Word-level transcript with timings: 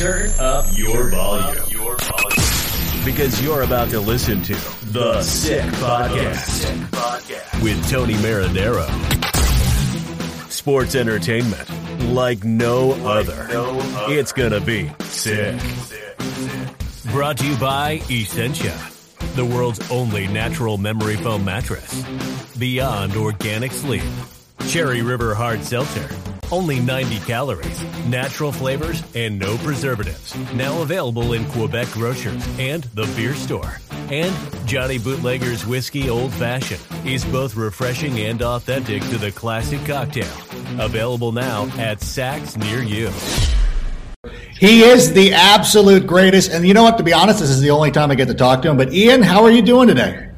Turn 0.00 0.30
up 0.38 0.64
your 0.72 1.10
volume. 1.10 1.62
Your 1.68 1.94
volume. 1.94 3.04
Because 3.04 3.44
you're 3.44 3.60
about 3.60 3.90
to 3.90 4.00
listen 4.00 4.40
to 4.44 4.54
The 4.94 5.20
Sick 5.20 5.62
Podcast 5.74 7.62
with 7.62 7.90
Tony 7.90 8.14
Marinaro. 8.14 8.88
Sports 10.50 10.94
entertainment 10.94 11.68
like 12.14 12.44
no 12.44 12.92
other. 13.06 13.46
It's 14.10 14.32
gonna 14.32 14.62
be 14.62 14.90
sick. 15.00 15.60
Brought 17.12 17.36
to 17.36 17.46
you 17.46 17.56
by 17.58 18.00
Essentia, 18.10 18.80
the 19.34 19.44
world's 19.44 19.90
only 19.90 20.26
natural 20.28 20.78
memory 20.78 21.16
foam 21.16 21.44
mattress. 21.44 22.02
Beyond 22.58 23.16
organic 23.16 23.72
sleep. 23.72 24.04
Cherry 24.66 25.02
River 25.02 25.34
Hard 25.34 25.62
Seltzer. 25.62 26.08
Only 26.52 26.80
90 26.80 27.20
calories, 27.20 27.84
natural 28.06 28.50
flavors, 28.50 29.04
and 29.14 29.38
no 29.38 29.56
preservatives. 29.58 30.34
Now 30.52 30.82
available 30.82 31.32
in 31.32 31.44
Quebec 31.46 31.88
grocers 31.92 32.44
and 32.58 32.82
the 32.94 33.06
beer 33.14 33.34
store. 33.34 33.78
And 34.10 34.34
Johnny 34.66 34.98
Bootlegger's 34.98 35.64
Whiskey 35.64 36.10
Old 36.10 36.32
Fashioned 36.34 36.82
is 37.06 37.24
both 37.24 37.54
refreshing 37.54 38.18
and 38.18 38.42
authentic 38.42 39.00
to 39.04 39.18
the 39.18 39.30
classic 39.30 39.84
cocktail. 39.86 40.26
Available 40.80 41.30
now 41.30 41.66
at 41.78 42.00
Saks 42.00 42.56
near 42.56 42.82
you. 42.82 43.10
He 44.58 44.82
is 44.82 45.12
the 45.12 45.32
absolute 45.32 46.04
greatest. 46.04 46.50
And 46.50 46.66
you 46.66 46.74
know 46.74 46.82
what? 46.82 46.98
To 46.98 47.04
be 47.04 47.12
honest, 47.12 47.38
this 47.38 47.50
is 47.50 47.60
the 47.60 47.70
only 47.70 47.92
time 47.92 48.10
I 48.10 48.16
get 48.16 48.26
to 48.26 48.34
talk 48.34 48.62
to 48.62 48.70
him. 48.70 48.76
But 48.76 48.92
Ian, 48.92 49.22
how 49.22 49.44
are 49.44 49.50
you 49.52 49.62
doing 49.62 49.86
today? 49.86 50.28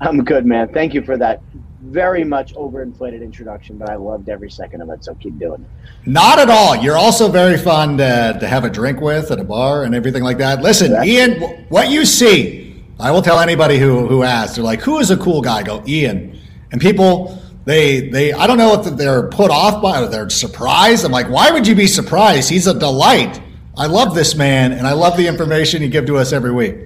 I'm 0.00 0.22
good, 0.22 0.44
man. 0.44 0.68
Thank 0.68 0.92
you 0.92 1.02
for 1.02 1.16
that 1.16 1.40
very 1.86 2.24
much 2.24 2.54
overinflated 2.54 3.22
introduction, 3.22 3.78
but 3.78 3.88
I 3.88 3.96
loved 3.96 4.28
every 4.28 4.50
second 4.50 4.80
of 4.80 4.90
it. 4.90 5.04
So 5.04 5.14
keep 5.14 5.38
doing 5.38 5.62
it. 5.62 6.08
Not 6.08 6.38
at 6.38 6.50
all. 6.50 6.76
You're 6.76 6.96
also 6.96 7.28
very 7.28 7.56
fun 7.56 7.98
to, 7.98 8.36
to 8.40 8.46
have 8.46 8.64
a 8.64 8.70
drink 8.70 9.00
with 9.00 9.30
at 9.30 9.38
a 9.38 9.44
bar 9.44 9.84
and 9.84 9.94
everything 9.94 10.22
like 10.22 10.38
that. 10.38 10.62
Listen, 10.62 11.04
Ian, 11.04 11.66
what 11.68 11.90
you 11.90 12.04
see, 12.04 12.84
I 12.98 13.10
will 13.10 13.22
tell 13.22 13.40
anybody 13.40 13.78
who 13.78 14.06
who 14.06 14.22
asks. 14.22 14.56
They're 14.56 14.64
like, 14.64 14.80
"Who 14.80 14.98
is 14.98 15.10
a 15.10 15.16
cool 15.16 15.42
guy?" 15.42 15.58
I 15.58 15.62
go 15.62 15.82
Ian, 15.86 16.38
and 16.72 16.80
people. 16.80 17.42
They, 17.66 18.10
they, 18.10 18.32
I 18.32 18.46
don't 18.46 18.58
know 18.58 18.80
if 18.80 18.96
they're 18.96 19.26
put 19.26 19.50
off 19.50 19.82
by 19.82 20.00
or 20.00 20.06
they're 20.06 20.30
surprised. 20.30 21.04
I'm 21.04 21.10
like, 21.10 21.28
why 21.28 21.50
would 21.50 21.66
you 21.66 21.74
be 21.74 21.88
surprised? 21.88 22.48
He's 22.48 22.68
a 22.68 22.78
delight. 22.78 23.40
I 23.76 23.86
love 23.86 24.14
this 24.14 24.36
man, 24.36 24.70
and 24.70 24.86
I 24.86 24.92
love 24.92 25.16
the 25.16 25.26
information 25.26 25.82
you 25.82 25.88
give 25.88 26.06
to 26.06 26.16
us 26.16 26.32
every 26.32 26.52
week. 26.52 26.76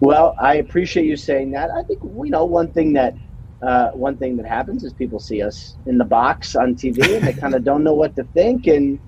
Well, 0.00 0.36
I 0.38 0.56
appreciate 0.56 1.06
you 1.06 1.16
saying 1.16 1.52
that. 1.52 1.70
I 1.70 1.82
think 1.84 2.02
you 2.02 2.30
know 2.30 2.44
one 2.44 2.70
thing 2.70 2.92
that 2.92 3.14
uh, 3.62 3.90
one 3.90 4.16
thing 4.16 4.36
that 4.36 4.46
happens 4.46 4.84
is 4.84 4.92
people 4.92 5.18
see 5.18 5.42
us 5.42 5.76
in 5.86 5.98
the 5.98 6.04
box 6.04 6.56
on 6.56 6.74
TV 6.74 7.16
and 7.16 7.26
they 7.26 7.32
kind 7.32 7.54
of 7.54 7.64
don't 7.64 7.84
know 7.84 7.94
what 7.94 8.16
to 8.16 8.24
think, 8.24 8.66
and 8.66 8.98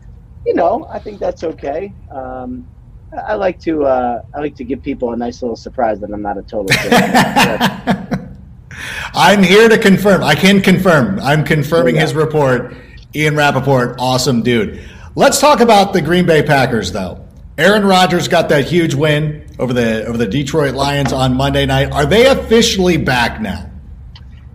you 0.44 0.54
know, 0.54 0.86
I 0.90 0.98
think 0.98 1.20
that's 1.20 1.44
okay. 1.44 1.92
Um, 2.10 2.68
I 3.26 3.34
like 3.34 3.60
to 3.60 3.84
uh, 3.84 4.22
I 4.34 4.40
like 4.40 4.56
to 4.56 4.64
give 4.64 4.82
people 4.82 5.12
a 5.12 5.16
nice 5.16 5.42
little 5.42 5.56
surprise 5.56 6.00
that 6.00 6.10
I'm 6.10 6.22
not 6.22 6.38
a 6.38 6.42
total. 6.42 6.70
I'm 9.14 9.42
here 9.42 9.68
to 9.68 9.78
confirm. 9.78 10.22
I 10.22 10.34
can 10.34 10.62
confirm. 10.62 11.20
I'm 11.20 11.44
confirming 11.44 11.96
yeah. 11.96 12.02
his 12.02 12.14
report. 12.14 12.74
Ian 13.14 13.36
Rapoport, 13.36 13.96
awesome 13.98 14.42
dude. 14.42 14.82
Let's 15.14 15.38
talk 15.38 15.60
about 15.60 15.92
the 15.92 16.00
Green 16.00 16.24
Bay 16.24 16.42
Packers, 16.42 16.90
though. 16.92 17.22
Aaron 17.58 17.84
Rodgers 17.84 18.28
got 18.28 18.48
that 18.48 18.64
huge 18.64 18.94
win 18.94 19.46
over 19.58 19.74
the 19.74 20.06
over 20.06 20.16
the 20.16 20.26
Detroit 20.26 20.74
Lions 20.74 21.12
on 21.12 21.36
Monday 21.36 21.66
night. 21.66 21.92
Are 21.92 22.06
they 22.06 22.26
officially 22.26 22.96
back 22.96 23.40
now? 23.40 23.70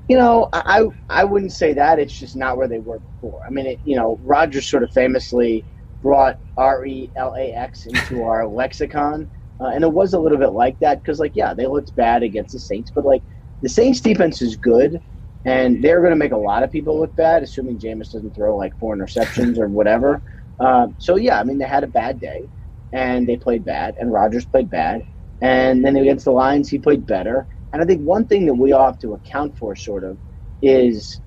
You 0.07 0.17
know, 0.17 0.47
I 0.53 0.85
I 1.09 1.25
wouldn't 1.25 1.51
say 1.51 1.73
that. 1.73 1.99
It's 1.99 2.17
just 2.17 2.35
not 2.35 2.57
where 2.57 2.67
they 2.67 2.79
were 2.79 2.99
before. 2.99 3.41
I 3.45 3.49
mean, 3.51 3.65
it, 3.65 3.79
you 3.83 3.95
know, 3.97 4.19
Rodgers 4.23 4.69
sort 4.69 4.83
of 4.83 4.91
famously 4.93 5.65
brought 6.01 6.39
R 6.55 6.85
E 6.85 7.11
L 7.17 7.35
A 7.35 7.53
X 7.53 7.85
into 7.85 8.23
our 8.23 8.47
lexicon, 8.47 9.29
uh, 9.59 9.67
and 9.67 9.83
it 9.83 9.91
was 9.91 10.13
a 10.13 10.19
little 10.19 10.37
bit 10.37 10.51
like 10.51 10.77
that 10.79 11.01
because, 11.03 11.19
like, 11.19 11.33
yeah, 11.35 11.53
they 11.53 11.67
looked 11.67 11.93
bad 11.95 12.23
against 12.23 12.53
the 12.53 12.59
Saints, 12.59 12.91
but 12.93 13.05
like 13.05 13.23
the 13.61 13.69
Saints 13.69 13.99
defense 13.99 14.41
is 14.41 14.55
good, 14.55 15.01
and 15.45 15.83
they're 15.83 15.99
going 16.01 16.11
to 16.11 16.15
make 16.17 16.31
a 16.31 16.37
lot 16.37 16.63
of 16.63 16.71
people 16.71 16.99
look 16.99 17.15
bad, 17.15 17.43
assuming 17.43 17.79
Jameis 17.79 18.11
doesn't 18.11 18.33
throw 18.35 18.55
like 18.55 18.73
four 18.79 18.95
interceptions 18.95 19.57
or 19.57 19.67
whatever. 19.69 20.23
Uh, 20.59 20.87
so 20.97 21.17
yeah, 21.17 21.39
I 21.39 21.43
mean 21.43 21.59
they 21.59 21.65
had 21.67 21.83
a 21.83 21.87
bad 21.87 22.19
day, 22.19 22.49
and 22.91 23.29
they 23.29 23.37
played 23.37 23.63
bad, 23.63 23.93
and 23.99 24.11
Rodgers 24.11 24.43
played 24.47 24.71
bad, 24.71 25.03
and 25.41 25.85
then 25.85 25.95
against 25.95 26.25
the 26.25 26.31
Lions 26.31 26.67
he 26.69 26.79
played 26.79 27.05
better. 27.05 27.47
And 27.73 27.81
I 27.81 27.85
think 27.85 28.01
one 28.01 28.27
thing 28.27 28.45
that 28.45 28.53
we 28.53 28.71
all 28.71 28.85
have 28.85 28.99
to 28.99 29.13
account 29.13 29.57
for, 29.57 29.75
sort 29.75 30.03
of, 30.03 30.17
is 30.61 31.19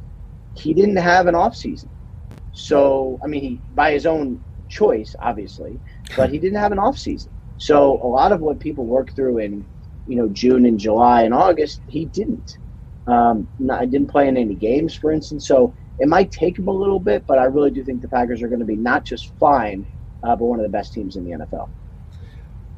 he 0.55 0.75
didn't 0.75 0.97
have 0.97 1.27
an 1.27 1.35
off 1.35 1.55
season. 1.55 1.91
So 2.53 3.19
I 3.23 3.29
mean, 3.29 3.43
he 3.43 3.63
by 3.73 3.93
his 3.93 4.07
own 4.07 4.41
choice, 4.69 5.15
obviously, 5.21 5.81
but 6.17 6.31
he 6.31 6.39
didn't 6.39 6.59
have 6.59 6.73
an 6.73 6.79
off 6.79 6.99
season. 6.99 7.33
So 7.57 8.01
a 8.03 8.07
lot 8.07 8.33
of 8.33 8.41
what 8.41 8.61
people 8.61 8.87
work 8.87 9.15
through 9.15 9.39
in 9.39 9.67
you 10.07 10.17
know 10.17 10.29
June 10.29 10.67
and 10.67 10.79
July 10.79 11.23
and 11.23 11.35
August, 11.35 11.83
he 11.87 12.07
didn't. 12.07 12.59
Um, 13.07 13.49
I 13.71 13.87
didn't 13.87 14.11
play 14.11 14.29
in 14.29 14.37
any 14.37 14.55
games, 14.55 14.95
for 14.95 15.11
instance. 15.11 15.47
So 15.47 15.75
it 15.99 16.09
might 16.09 16.31
take 16.31 16.59
him 16.59 16.69
a 16.69 16.73
little 16.73 17.01
bit, 17.01 17.25
but 17.27 17.39
I 17.39 17.45
really 17.45 17.71
do 17.71 17.85
think 17.85 18.03
the 18.03 18.09
Packers 18.09 18.43
are 18.43 18.49
going 18.49 18.61
to 18.61 18.67
be 18.67 18.77
not 18.77 19.05
just 19.05 19.33
fine, 19.39 19.87
uh, 20.23 20.37
but 20.37 20.45
one 20.45 20.59
of 20.59 20.65
the 20.65 20.71
best 20.71 20.93
teams 20.93 21.17
in 21.17 21.25
the 21.25 21.33
NFL. 21.33 21.69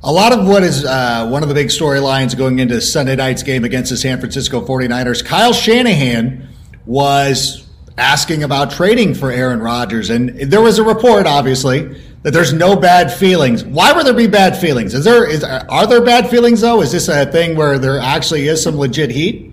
A 0.04 0.10
lot 0.10 0.32
of 0.32 0.48
what 0.48 0.64
is 0.64 0.84
uh, 0.84 1.28
one 1.28 1.44
of 1.44 1.48
the 1.48 1.54
big 1.54 1.68
storylines 1.68 2.36
going 2.36 2.58
into 2.58 2.80
Sunday 2.80 3.14
night's 3.14 3.44
game 3.44 3.62
against 3.62 3.90
the 3.90 3.96
San 3.96 4.18
Francisco 4.18 4.60
49ers, 4.60 5.24
Kyle 5.24 5.52
Shanahan 5.52 6.48
was 6.86 7.68
asking 7.96 8.42
about 8.42 8.72
trading 8.72 9.14
for 9.14 9.30
Aaron 9.30 9.60
Rodgers. 9.60 10.10
And 10.10 10.30
there 10.50 10.60
was 10.60 10.80
a 10.80 10.82
report, 10.82 11.28
obviously, 11.28 12.02
that 12.22 12.32
there's 12.32 12.52
no 12.52 12.74
bad 12.74 13.12
feelings. 13.12 13.64
Why 13.64 13.92
would 13.92 14.04
there 14.04 14.12
be 14.12 14.26
bad 14.26 14.58
feelings? 14.58 14.92
Is 14.92 15.04
there 15.04 15.24
is 15.24 15.44
are 15.44 15.86
there 15.86 16.00
bad 16.00 16.28
feelings 16.28 16.62
though? 16.62 16.82
Is 16.82 16.90
this 16.90 17.06
a 17.06 17.24
thing 17.26 17.54
where 17.54 17.78
there 17.78 18.00
actually 18.00 18.48
is 18.48 18.60
some 18.60 18.76
legit 18.76 19.10
heat? 19.10 19.52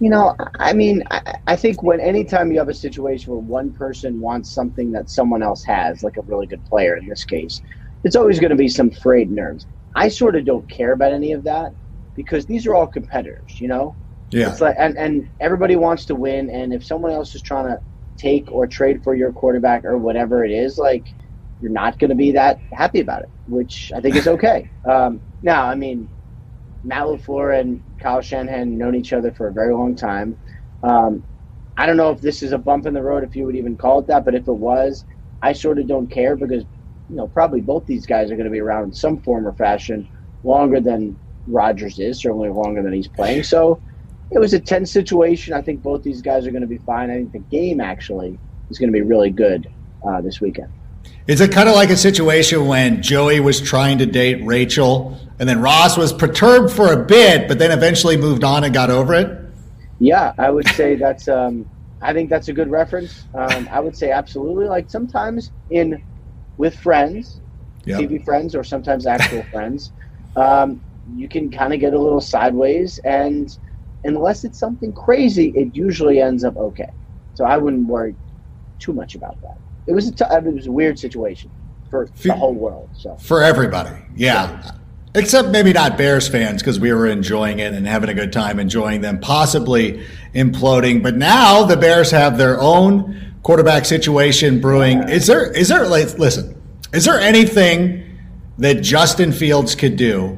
You 0.00 0.10
know, 0.10 0.36
I 0.58 0.74
mean, 0.74 1.02
I, 1.10 1.36
I 1.46 1.56
think 1.56 1.82
when 1.82 1.98
anytime 1.98 2.52
you 2.52 2.58
have 2.58 2.68
a 2.68 2.74
situation 2.74 3.32
where 3.32 3.40
one 3.40 3.72
person 3.72 4.20
wants 4.20 4.50
something 4.50 4.92
that 4.92 5.08
someone 5.08 5.42
else 5.42 5.64
has, 5.64 6.02
like 6.02 6.18
a 6.18 6.22
really 6.22 6.46
good 6.46 6.64
player 6.66 6.96
in 6.96 7.08
this 7.08 7.24
case, 7.24 7.62
it's 8.04 8.16
always 8.16 8.38
going 8.38 8.50
to 8.50 8.56
be 8.56 8.68
some 8.68 8.90
frayed 8.90 9.30
nerves. 9.30 9.66
I 9.94 10.08
sort 10.08 10.36
of 10.36 10.44
don't 10.44 10.68
care 10.68 10.92
about 10.92 11.12
any 11.12 11.32
of 11.32 11.44
that 11.44 11.72
because 12.14 12.46
these 12.46 12.66
are 12.66 12.74
all 12.74 12.86
competitors, 12.86 13.60
you 13.60 13.68
know. 13.68 13.96
Yeah. 14.30 14.50
It's 14.50 14.60
like, 14.60 14.76
and 14.78 14.96
and 14.98 15.28
everybody 15.40 15.76
wants 15.76 16.04
to 16.06 16.14
win, 16.14 16.50
and 16.50 16.72
if 16.72 16.84
someone 16.84 17.12
else 17.12 17.34
is 17.34 17.42
trying 17.42 17.68
to 17.68 17.80
take 18.18 18.50
or 18.50 18.66
trade 18.66 19.02
for 19.02 19.14
your 19.14 19.32
quarterback 19.32 19.84
or 19.84 19.96
whatever 19.96 20.44
it 20.44 20.50
is, 20.50 20.76
like 20.76 21.06
you're 21.60 21.72
not 21.72 21.98
going 21.98 22.10
to 22.10 22.16
be 22.16 22.32
that 22.32 22.58
happy 22.72 23.00
about 23.00 23.22
it, 23.22 23.30
which 23.46 23.90
I 23.94 24.00
think 24.00 24.16
is 24.16 24.28
okay. 24.36 24.70
Um, 24.88 25.20
now, 25.42 25.64
I 25.64 25.74
mean, 25.74 26.08
Matt 26.84 27.06
LaFleur 27.06 27.58
and 27.58 27.82
Kyle 28.00 28.20
Shanahan 28.20 28.78
known 28.78 28.94
each 28.94 29.12
other 29.12 29.32
for 29.32 29.48
a 29.48 29.52
very 29.52 29.74
long 29.74 29.96
time. 29.96 30.36
Um, 30.82 31.24
I 31.76 31.86
don't 31.86 31.96
know 31.96 32.10
if 32.10 32.20
this 32.20 32.42
is 32.42 32.52
a 32.52 32.58
bump 32.58 32.86
in 32.86 32.94
the 32.94 33.02
road, 33.02 33.24
if 33.24 33.36
you 33.36 33.46
would 33.46 33.56
even 33.56 33.76
call 33.76 34.00
it 34.00 34.08
that, 34.08 34.24
but 34.24 34.34
if 34.34 34.48
it 34.48 34.52
was, 34.52 35.04
I 35.42 35.52
sort 35.52 35.78
of 35.78 35.86
don't 35.86 36.10
care 36.10 36.36
because, 36.36 36.64
you 37.08 37.16
know, 37.16 37.28
probably 37.28 37.60
both 37.60 37.86
these 37.86 38.06
guys 38.06 38.30
are 38.30 38.36
going 38.36 38.46
to 38.46 38.50
be 38.50 38.60
around 38.60 38.84
in 38.84 38.92
some 38.92 39.18
form 39.18 39.46
or 39.46 39.52
fashion 39.52 40.08
longer 40.44 40.80
than 40.80 41.18
Rodgers 41.46 41.98
is, 41.98 42.20
certainly 42.20 42.48
longer 42.48 42.82
than 42.82 42.92
he's 42.92 43.08
playing. 43.08 43.42
So 43.42 43.80
it 44.30 44.38
was 44.38 44.52
a 44.54 44.60
tense 44.60 44.90
situation. 44.90 45.54
I 45.54 45.62
think 45.62 45.82
both 45.82 46.02
these 46.02 46.20
guys 46.20 46.46
are 46.46 46.50
going 46.50 46.62
to 46.62 46.68
be 46.68 46.78
fine. 46.78 47.10
I 47.10 47.14
think 47.14 47.32
the 47.32 47.38
game 47.38 47.80
actually 47.80 48.38
is 48.70 48.78
going 48.78 48.92
to 48.92 48.92
be 48.92 49.02
really 49.02 49.30
good 49.30 49.70
uh, 50.06 50.20
this 50.20 50.40
weekend. 50.40 50.70
Is 51.26 51.40
it 51.40 51.52
kind 51.52 51.68
of 51.68 51.74
like 51.74 51.90
a 51.90 51.96
situation 51.96 52.66
when 52.66 53.02
Joey 53.02 53.40
was 53.40 53.60
trying 53.60 53.98
to 53.98 54.06
date 54.06 54.44
Rachel 54.44 55.18
and 55.38 55.48
then 55.48 55.60
Ross 55.60 55.96
was 55.96 56.12
perturbed 56.12 56.72
for 56.72 56.92
a 56.92 57.04
bit, 57.04 57.48
but 57.48 57.58
then 57.58 57.70
eventually 57.70 58.16
moved 58.16 58.44
on 58.44 58.64
and 58.64 58.74
got 58.74 58.90
over 58.90 59.14
it. 59.14 59.38
Yeah, 60.00 60.32
I 60.38 60.50
would 60.50 60.68
say 60.68 60.94
that's. 60.94 61.28
Um, 61.28 61.68
I 62.00 62.12
think 62.12 62.30
that's 62.30 62.46
a 62.46 62.52
good 62.52 62.70
reference. 62.70 63.24
Um, 63.34 63.68
I 63.72 63.80
would 63.80 63.96
say 63.96 64.12
absolutely. 64.12 64.66
Like 64.66 64.88
sometimes 64.88 65.50
in 65.70 66.02
with 66.58 66.78
friends, 66.78 67.40
yep. 67.84 68.00
TV 68.00 68.22
friends, 68.22 68.54
or 68.54 68.62
sometimes 68.62 69.06
actual 69.06 69.42
friends, 69.52 69.92
um, 70.36 70.82
you 71.16 71.28
can 71.28 71.50
kind 71.50 71.72
of 71.72 71.80
get 71.80 71.94
a 71.94 71.98
little 71.98 72.20
sideways, 72.20 72.98
and 72.98 73.56
unless 74.04 74.44
it's 74.44 74.58
something 74.58 74.92
crazy, 74.92 75.52
it 75.56 75.74
usually 75.74 76.20
ends 76.20 76.44
up 76.44 76.56
okay. 76.56 76.90
So 77.34 77.44
I 77.44 77.56
wouldn't 77.56 77.86
worry 77.88 78.14
too 78.78 78.92
much 78.92 79.14
about 79.14 79.40
that. 79.42 79.56
It 79.86 79.92
was 79.94 80.08
a 80.08 80.12
t- 80.12 80.24
it 80.28 80.54
was 80.54 80.66
a 80.66 80.72
weird 80.72 80.98
situation 80.98 81.50
for 81.88 82.08
the 82.22 82.34
whole 82.34 82.54
world. 82.54 82.90
So 82.94 83.16
for 83.16 83.42
everybody, 83.42 83.96
yeah. 84.14 84.50
yeah. 84.50 84.72
Except 85.14 85.48
maybe 85.48 85.72
not 85.72 85.96
Bears 85.96 86.28
fans 86.28 86.62
because 86.62 86.78
we 86.78 86.92
were 86.92 87.06
enjoying 87.06 87.60
it 87.60 87.72
and 87.72 87.86
having 87.86 88.10
a 88.10 88.14
good 88.14 88.32
time 88.32 88.60
enjoying 88.60 89.00
them 89.00 89.18
possibly 89.18 90.04
imploding. 90.34 91.02
But 91.02 91.16
now 91.16 91.64
the 91.64 91.76
Bears 91.76 92.10
have 92.10 92.36
their 92.36 92.60
own 92.60 93.27
quarterback 93.48 93.86
situation 93.86 94.60
brewing. 94.60 95.08
Is 95.08 95.26
there 95.26 95.50
is 95.52 95.68
there 95.68 95.86
like 95.86 96.18
listen, 96.18 96.54
is 96.92 97.06
there 97.06 97.18
anything 97.18 98.04
that 98.58 98.82
Justin 98.82 99.32
Fields 99.32 99.74
could 99.74 99.96
do 99.96 100.36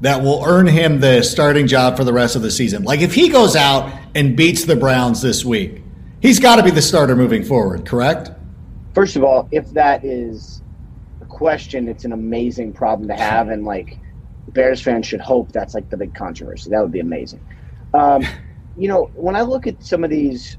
that 0.00 0.20
will 0.20 0.42
earn 0.44 0.66
him 0.66 0.98
the 0.98 1.22
starting 1.22 1.68
job 1.68 1.96
for 1.96 2.02
the 2.02 2.12
rest 2.12 2.34
of 2.34 2.42
the 2.42 2.50
season? 2.50 2.82
Like 2.82 3.02
if 3.02 3.14
he 3.14 3.28
goes 3.28 3.54
out 3.54 3.88
and 4.16 4.36
beats 4.36 4.64
the 4.64 4.74
Browns 4.74 5.22
this 5.22 5.44
week, 5.44 5.84
he's 6.22 6.40
got 6.40 6.56
to 6.56 6.64
be 6.64 6.72
the 6.72 6.82
starter 6.82 7.14
moving 7.14 7.44
forward, 7.44 7.86
correct? 7.86 8.32
First 8.96 9.14
of 9.14 9.22
all, 9.22 9.48
if 9.52 9.70
that 9.70 10.04
is 10.04 10.60
a 11.20 11.26
question, 11.26 11.86
it's 11.86 12.04
an 12.04 12.10
amazing 12.10 12.72
problem 12.72 13.06
to 13.06 13.14
have, 13.14 13.48
and 13.48 13.64
like 13.64 13.96
Bears 14.48 14.82
fans 14.82 15.06
should 15.06 15.20
hope 15.20 15.52
that's 15.52 15.72
like 15.72 15.88
the 15.88 15.96
big 15.96 16.16
controversy. 16.16 16.68
That 16.68 16.82
would 16.82 16.90
be 16.90 16.98
amazing. 16.98 17.46
Um, 17.94 18.26
you 18.76 18.88
know, 18.88 19.12
when 19.14 19.36
I 19.36 19.42
look 19.42 19.68
at 19.68 19.80
some 19.84 20.02
of 20.02 20.10
these 20.10 20.58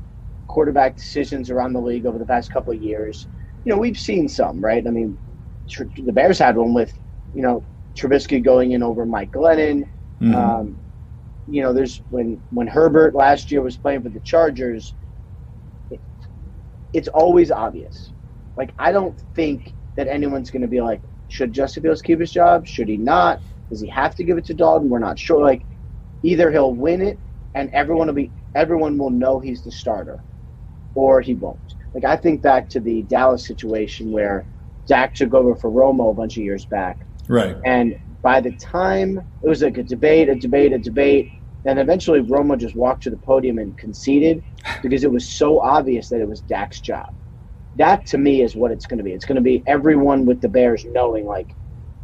quarterback 0.56 0.96
decisions 0.96 1.52
around 1.52 1.74
the 1.74 1.82
league 1.82 2.06
over 2.06 2.18
the 2.18 2.26
past 2.26 2.50
couple 2.50 2.72
of 2.72 2.82
years, 2.82 3.28
you 3.66 3.74
know, 3.74 3.78
we've 3.78 4.00
seen 4.00 4.30
some, 4.30 4.64
right? 4.64 4.88
I 4.88 4.90
mean, 4.90 5.18
the 5.98 6.14
Bears 6.14 6.40
had 6.40 6.56
one 6.56 6.74
with, 6.74 6.98
you 7.34 7.42
know, 7.42 7.62
Trubisky 7.94 8.42
going 8.42 8.72
in 8.72 8.82
over 8.82 9.06
Mike 9.06 9.34
Glennon. 9.34 9.84
Mm-hmm. 10.22 10.34
Um, 10.34 10.80
you 11.50 11.62
know, 11.62 11.74
there's 11.74 12.02
when 12.10 12.42
when 12.52 12.68
Herbert 12.68 13.14
last 13.14 13.52
year 13.52 13.62
was 13.62 13.76
playing 13.76 14.02
for 14.04 14.08
the 14.08 14.22
Chargers. 14.22 14.94
It, 15.92 16.00
it's 16.94 17.10
always 17.10 17.52
obvious. 17.52 18.14
Like 18.56 18.74
I 18.80 18.94
don't 18.94 19.20
think 19.36 19.74
that 19.98 20.08
anyone's 20.08 20.52
going 20.52 20.62
to 20.62 20.70
be 20.70 20.80
like, 20.80 21.02
should 21.28 21.52
Justin 21.52 21.84
Fields 21.84 22.02
keep 22.02 22.22
his 22.22 22.32
job? 22.32 22.66
Should 22.66 22.88
he 22.88 22.96
not? 22.96 23.42
Does 23.70 23.82
he 23.82 23.90
have 23.90 24.16
to 24.16 24.24
give 24.24 24.38
it 24.38 24.46
to 24.46 24.54
Dalton? 24.54 24.90
We're 24.90 25.00
not 25.00 25.20
sure. 25.20 25.42
Like, 25.42 25.64
either 26.24 26.50
he'll 26.50 26.74
win 26.74 27.02
it 27.02 27.20
and 27.56 27.70
everyone 27.74 28.08
will 28.08 28.14
be 28.14 28.32
everyone 28.54 28.98
will 28.98 29.10
know 29.10 29.40
he's 29.40 29.62
the 29.64 29.72
starter, 29.72 30.24
or 30.96 31.22
he 31.22 31.36
won't. 31.36 31.60
Like 31.94 32.06
I 32.06 32.18
think 32.18 32.42
back 32.42 32.70
to 32.70 32.80
the 32.80 33.04
Dallas 33.04 33.46
situation 33.46 34.12
where 34.12 34.46
Dak 34.88 35.16
took 35.16 35.34
over 35.34 35.56
for 35.56 35.70
Romo 35.70 36.12
a 36.12 36.14
bunch 36.14 36.38
of 36.38 36.44
years 36.44 36.66
back. 36.66 37.00
Right. 37.30 37.56
And 37.66 37.96
by 38.22 38.42
the 38.42 38.56
time 38.58 39.20
it 39.44 39.48
was 39.48 39.62
like 39.62 39.78
a 39.78 39.84
debate, 39.84 40.30
a 40.30 40.36
debate, 40.36 40.74
a 40.74 40.80
debate, 40.80 41.30
and 41.66 41.80
eventually 41.80 42.22
Romo 42.22 42.58
just 42.58 42.76
walked 42.76 43.04
to 43.04 43.10
the 43.10 43.18
podium 43.18 43.60
and 43.60 43.78
conceded 43.78 44.44
because 44.82 45.04
it 45.04 45.12
was 45.12 45.32
so 45.32 45.60
obvious 45.60 46.10
that 46.10 46.22
it 46.22 46.28
was 46.28 46.42
Dak's 46.42 46.82
job 46.82 47.06
that 47.76 48.06
to 48.08 48.18
me 48.18 48.42
is 48.42 48.56
what 48.56 48.72
it's 48.72 48.86
going 48.86 48.98
to 48.98 49.04
be. 49.04 49.12
It's 49.12 49.26
going 49.26 49.36
to 49.36 49.42
be 49.42 49.64
everyone 49.68 50.26
with 50.26 50.42
the 50.42 50.50
Bears 50.50 50.86
knowing 50.92 51.26
like 51.26 51.56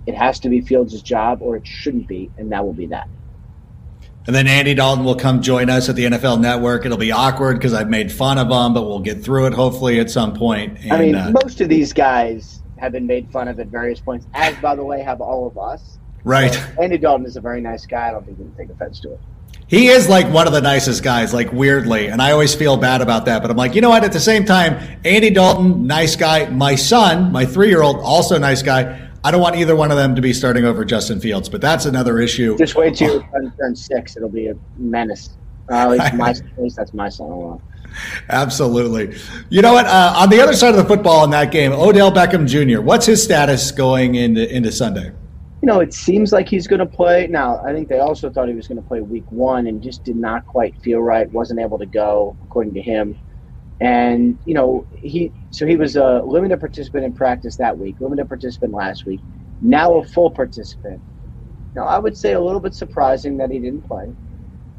it 0.06 0.16
has 0.16 0.40
to 0.42 0.50
be 0.50 0.62
Fields' 0.62 1.02
job 1.02 1.40
or 1.42 1.56
it 1.56 1.66
shouldn't 1.66 2.08
be, 2.08 2.32
and 2.38 2.52
that 2.52 2.66
will 2.66 2.74
be 2.74 2.88
that. 2.88 3.08
And 4.28 4.36
then 4.36 4.48
Andy 4.48 4.76
Dalton 4.76 5.04
will 5.04 5.16
come 5.16 5.42
join 5.42 5.70
us 5.70 5.90
at 5.90 5.96
the 5.96 6.06
NFL 6.06 6.40
Network. 6.40 6.86
It'll 6.86 6.98
be 6.98 7.12
awkward 7.12 7.58
because 7.58 7.74
I've 7.74 7.90
made 7.90 8.12
fun 8.12 8.38
of 8.38 8.52
him, 8.52 8.74
but 8.74 8.84
we'll 8.84 9.00
get 9.00 9.24
through 9.24 9.48
it 9.48 9.54
hopefully 9.54 10.00
at 10.00 10.12
some 10.12 10.34
point. 10.34 10.78
And, 10.82 10.94
I 10.94 11.00
mean, 11.00 11.16
uh, 11.16 11.32
most 11.32 11.60
of 11.60 11.70
these 11.70 11.92
guys 11.92 12.62
have 12.78 12.92
been 12.92 13.08
made 13.08 13.32
fun 13.32 13.48
of 13.48 13.60
at 13.60 13.68
various 13.68 14.00
points, 14.00 14.28
as 14.34 14.56
by 14.58 14.76
the 14.76 14.84
way 14.84 15.02
have 15.02 15.22
all 15.22 15.48
of 15.48 15.58
us. 15.58 15.98
Right. 16.24 16.54
So 16.54 16.82
Andy 16.82 17.00
Dalton 17.00 17.26
is 17.26 17.36
a 17.36 17.42
very 17.42 17.62
nice 17.62 17.86
guy. 17.88 18.10
I 18.10 18.12
don't 18.12 18.26
think 18.26 18.38
he 18.38 18.44
can 18.44 18.56
take 18.56 18.70
offense 18.70 19.00
to 19.02 19.14
it. 19.14 19.20
He 19.68 19.88
is 19.88 20.10
like 20.10 20.32
one 20.32 20.48
of 20.48 20.54
the 20.54 20.62
nicest 20.62 21.02
guys, 21.02 21.34
like 21.34 21.52
weirdly, 21.54 22.08
and 22.08 22.22
I 22.22 22.32
always 22.32 22.54
feel 22.54 22.76
bad 22.76 23.02
about 23.02 23.26
that. 23.26 23.42
But 23.42 23.52
I'm 23.52 23.58
like, 23.58 23.74
you 23.74 23.82
know 23.82 23.90
what? 23.90 24.04
At 24.04 24.12
the 24.12 24.20
same 24.20 24.44
time, 24.44 25.00
Andy 25.06 25.30
Dalton, 25.30 25.88
nice 25.88 26.16
guy. 26.16 26.50
My 26.50 26.76
son, 26.76 27.32
my 27.32 27.46
three 27.46 27.70
year 27.70 27.82
old, 27.82 27.98
also 28.02 28.38
nice 28.38 28.62
guy. 28.62 29.10
I 29.24 29.32
don't 29.32 29.42
want 29.42 29.56
either 29.56 29.76
one 29.76 29.92
of 29.92 29.98
them 29.98 30.16
to 30.16 30.22
be 30.22 30.34
starting 30.34 30.66
over 30.66 30.84
Justin 30.84 31.20
Fields, 31.20 31.48
but 31.48 31.62
that's 31.62 31.86
another 31.86 32.20
issue. 32.20 32.58
Just 32.58 32.76
wait 32.76 32.96
till 32.96 33.14
your 33.14 33.30
son 33.32 33.54
turns 33.60 33.86
six; 33.86 34.18
it'll 34.18 34.30
be 34.30 34.48
a 34.48 34.56
menace. 34.78 35.38
Uh, 35.70 35.76
at, 35.76 35.90
least 35.92 36.14
my, 36.16 36.30
at 36.58 36.62
least 36.62 36.76
that's 36.76 36.94
my 36.94 37.10
son-in-law. 37.10 37.62
Absolutely. 38.30 39.16
You 39.50 39.62
know 39.62 39.74
what? 39.74 39.86
Uh, 39.86 40.14
on 40.18 40.30
the 40.30 40.42
other 40.42 40.54
side 40.54 40.70
of 40.70 40.78
the 40.78 40.86
football 40.86 41.24
in 41.24 41.30
that 41.32 41.52
game, 41.52 41.72
Odell 41.72 42.12
Beckham 42.12 42.48
Jr. 42.48 42.82
What's 42.82 43.06
his 43.06 43.22
status 43.22 43.72
going 43.72 44.16
into 44.16 44.50
into 44.54 44.72
Sunday? 44.72 45.12
you 45.62 45.68
know, 45.68 45.80
it 45.80 45.94
seems 45.94 46.34
like 46.34 46.50
he's 46.50 46.68
going 46.68 46.80
to 46.80 46.86
play. 46.88 47.28
Now, 47.28 47.64
I 47.64 47.72
think 47.72 47.88
they 47.88 48.00
also 48.00 48.32
thought 48.32 48.50
he 48.50 48.56
was 48.56 48.68
going 48.68 48.82
to 48.82 48.88
play 48.88 49.02
week 49.02 49.32
one 49.32 49.68
and 49.68 49.82
just 49.82 50.04
did 50.04 50.16
not 50.16 50.46
quite 50.48 50.76
feel 50.82 51.00
right, 51.00 51.32
wasn't 51.32 51.60
able 51.60 51.78
to 51.78 51.86
go, 51.86 52.36
according 52.44 52.74
to 52.74 52.82
him. 52.82 53.18
And, 53.82 54.38
you 54.46 54.54
know, 54.54 54.86
he, 54.96 55.32
so 55.50 55.66
he 55.66 55.76
was 55.76 55.96
a 55.96 56.22
limited 56.24 56.60
participant 56.60 57.04
in 57.04 57.14
practice 57.14 57.56
that 57.58 57.78
week, 57.78 58.00
limited 58.00 58.28
participant 58.28 58.74
last 58.74 59.06
week, 59.06 59.20
now 59.62 59.96
a 59.96 60.06
full 60.06 60.30
participant. 60.30 61.02
Now, 61.76 61.86
I 61.86 61.98
would 61.98 62.16
say 62.16 62.34
a 62.34 62.40
little 62.40 62.60
bit 62.60 62.76
surprising 62.76 63.38
that 63.38 63.50
he 63.50 63.58
didn't 63.58 63.82
play. 63.82 64.14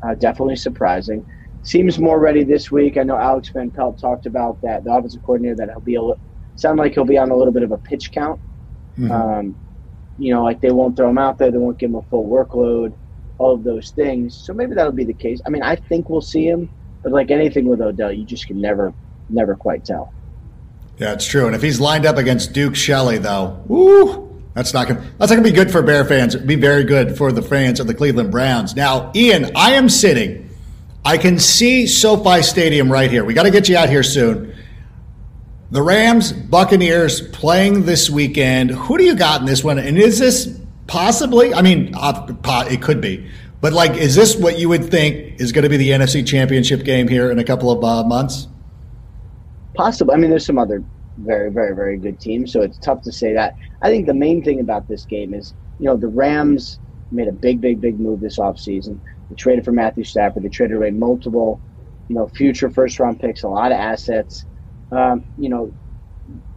Uh, 0.03 0.15
definitely 0.15 0.57
surprising. 0.57 1.27
Seems 1.65 1.99
more 1.99 2.21
ready 2.21 2.45
this 2.45 2.71
week. 2.71 2.97
I 2.97 3.03
know 3.03 3.17
Alex 3.17 3.49
Van 3.49 3.71
Pelt 3.71 3.99
talked 3.99 4.27
about 4.27 4.63
that, 4.63 4.85
the 4.85 4.93
offensive 4.93 5.23
coordinator, 5.25 5.57
that 5.57 5.71
he'll 5.71 5.81
be 5.81 5.97
a, 5.97 6.03
sound 6.57 6.79
like 6.79 6.95
he'll 6.95 7.05
be 7.05 7.19
on 7.19 7.31
a 7.31 7.37
little 7.37 7.53
bit 7.53 7.65
of 7.65 7.73
a 7.73 7.79
pitch 7.79 8.13
count. 8.13 8.41
Mm-hmm. 8.99 9.11
Um, 9.11 9.57
you 10.19 10.33
know, 10.33 10.45
like 10.45 10.61
they 10.61 10.71
won't 10.71 10.97
throw 10.97 11.11
him 11.11 11.19
out 11.19 11.39
there, 11.39 11.51
they 11.51 11.59
won't 11.59 11.79
give 11.79 11.91
him 11.91 11.97
a 11.97 12.03
full 12.03 12.29
workload, 12.29 12.95
all 13.39 13.55
of 13.55 13.65
those 13.65 13.91
things. 13.91 14.37
So 14.37 14.53
maybe 14.53 14.75
that'll 14.75 14.93
be 14.93 15.05
the 15.05 15.13
case. 15.15 15.41
I 15.47 15.51
mean, 15.51 15.63
I 15.63 15.75
think 15.75 16.09
we'll 16.09 16.21
see 16.21 16.47
him, 16.47 16.71
but 17.03 17.13
like 17.13 17.31
anything 17.31 17.67
with 17.67 17.81
Odell, 17.81 18.13
you 18.13 18.25
just 18.25 18.47
can 18.47 18.61
never, 18.61 18.93
never 19.29 19.55
quite 19.55 19.85
tell. 19.85 20.13
Yeah, 20.99 21.13
it's 21.13 21.27
true. 21.27 21.47
And 21.47 21.55
if 21.55 21.63
he's 21.63 21.81
lined 21.81 22.07
up 22.07 22.17
against 22.17 22.53
Duke 22.53 22.77
Shelley, 22.77 23.19
though, 23.19 23.63
woo, 23.67 24.43
that's 24.55 24.75
not 24.75 24.87
gonna 24.89 25.01
that's 25.19 25.31
not 25.31 25.37
gonna 25.37 25.43
be 25.43 25.51
good 25.51 25.71
for 25.71 25.83
Bear 25.83 26.05
fans. 26.05 26.35
It'd 26.35 26.47
be 26.47 26.55
very 26.55 26.85
good 26.85 27.17
for 27.17 27.33
the 27.33 27.43
fans 27.43 27.81
of 27.81 27.87
the 27.87 27.95
Cleveland 27.95 28.31
Browns. 28.31 28.77
Now, 28.77 29.11
Ian, 29.15 29.51
I 29.57 29.73
am 29.73 29.89
sitting. 29.89 30.51
I 31.05 31.19
can 31.19 31.39
see 31.39 31.87
SoFi 31.87 32.43
Stadium 32.43 32.91
right 32.93 33.11
here. 33.11 33.25
We 33.25 33.35
got 33.35 33.43
to 33.43 33.51
get 33.51 33.69
you 33.69 33.77
out 33.77 33.89
here 33.89 34.05
soon. 34.05 34.55
The 35.73 35.83
Rams, 35.83 36.33
Buccaneers 36.33 37.27
playing 37.29 37.87
this 37.87 38.09
weekend. 38.09 38.71
Who 38.71 38.99
do 38.99 39.05
you 39.05 39.17
got 39.17 39.41
in 39.41 39.47
this 39.47 39.65
one? 39.65 39.79
And 39.79 39.99
is 39.99 40.19
this 40.19 40.57
possibly, 40.87 41.55
I 41.55 41.63
mean, 41.63 41.95
uh, 41.97 42.27
it 42.71 42.83
could 42.83 43.01
be, 43.01 43.27
but 43.63 43.73
like, 43.73 43.93
is 43.93 44.15
this 44.15 44.37
what 44.37 44.59
you 44.59 44.69
would 44.69 44.91
think 44.91 45.41
is 45.41 45.53
going 45.53 45.63
to 45.63 45.71
be 45.71 45.79
the 45.79 45.89
NFC 45.91 46.27
Championship 46.27 46.85
game 46.85 47.09
here 47.09 47.31
in 47.31 47.39
a 47.39 47.45
couple 47.45 47.71
of 47.71 47.83
uh, 47.83 48.07
months? 48.07 48.47
Possibly. 49.75 50.15
I 50.15 50.19
mean, 50.19 50.29
there's 50.29 50.45
some 50.45 50.59
other 50.59 50.85
very, 51.17 51.51
very, 51.51 51.75
very 51.75 51.97
good 51.97 52.21
teams, 52.21 52.53
so 52.53 52.61
it's 52.61 52.77
tough 52.79 53.01
to 53.03 53.13
say 53.13 53.33
that. 53.33 53.57
I 53.81 53.89
think 53.89 54.07
the 54.07 54.15
main 54.15 54.45
thing 54.45 54.61
about 54.61 54.87
this 54.87 55.07
game 55.07 55.33
is, 55.33 55.55
you 55.79 55.87
know, 55.87 55.97
the 55.97 56.09
Rams 56.09 56.79
made 57.11 57.29
a 57.29 57.33
big, 57.33 57.63
big, 57.63 57.81
big 57.81 57.99
move 57.99 58.21
this 58.21 58.39
offseason. 58.39 59.01
They 59.31 59.37
traded 59.37 59.65
for 59.65 59.73
Matthew 59.73 60.05
Stafford. 60.05 60.43
They 60.43 60.51
traded 60.51 60.77
away 60.77 60.91
multiple, 60.91 61.59
you 62.09 62.17
know, 62.17 62.29
future 62.29 62.69
first 62.69 63.01
round 63.01 63.19
picks, 63.19 63.43
a 63.43 63.49
lot 63.49 63.73
of 63.73 63.79
assets 63.79 64.45
um, 64.93 65.25
you 65.39 65.49
know, 65.49 65.73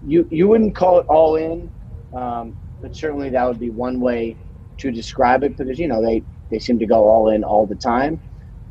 you 0.06 0.28
you 0.30 0.48
wouldn't 0.48 0.76
call 0.76 1.00
it 1.00 1.08
all 1.08 1.38
in, 1.38 1.72
um, 2.14 2.56
but 2.82 2.96
certainly 2.96 3.30
that 3.30 3.48
would 3.48 3.60
be 3.60 3.70
one 3.70 4.00
way 4.00 4.36
to 4.78 4.92
describe 4.92 5.44
it 5.44 5.56
because 5.56 5.80
you 5.80 5.88
know 5.88 6.02
they 6.02 6.22
they 6.50 6.60
seem 6.60 6.80
to 6.80 6.86
go 6.86 7.08
all 7.08 7.30
in 7.30 7.44
all 7.44 7.66
the 7.66 7.76
time. 7.76 8.22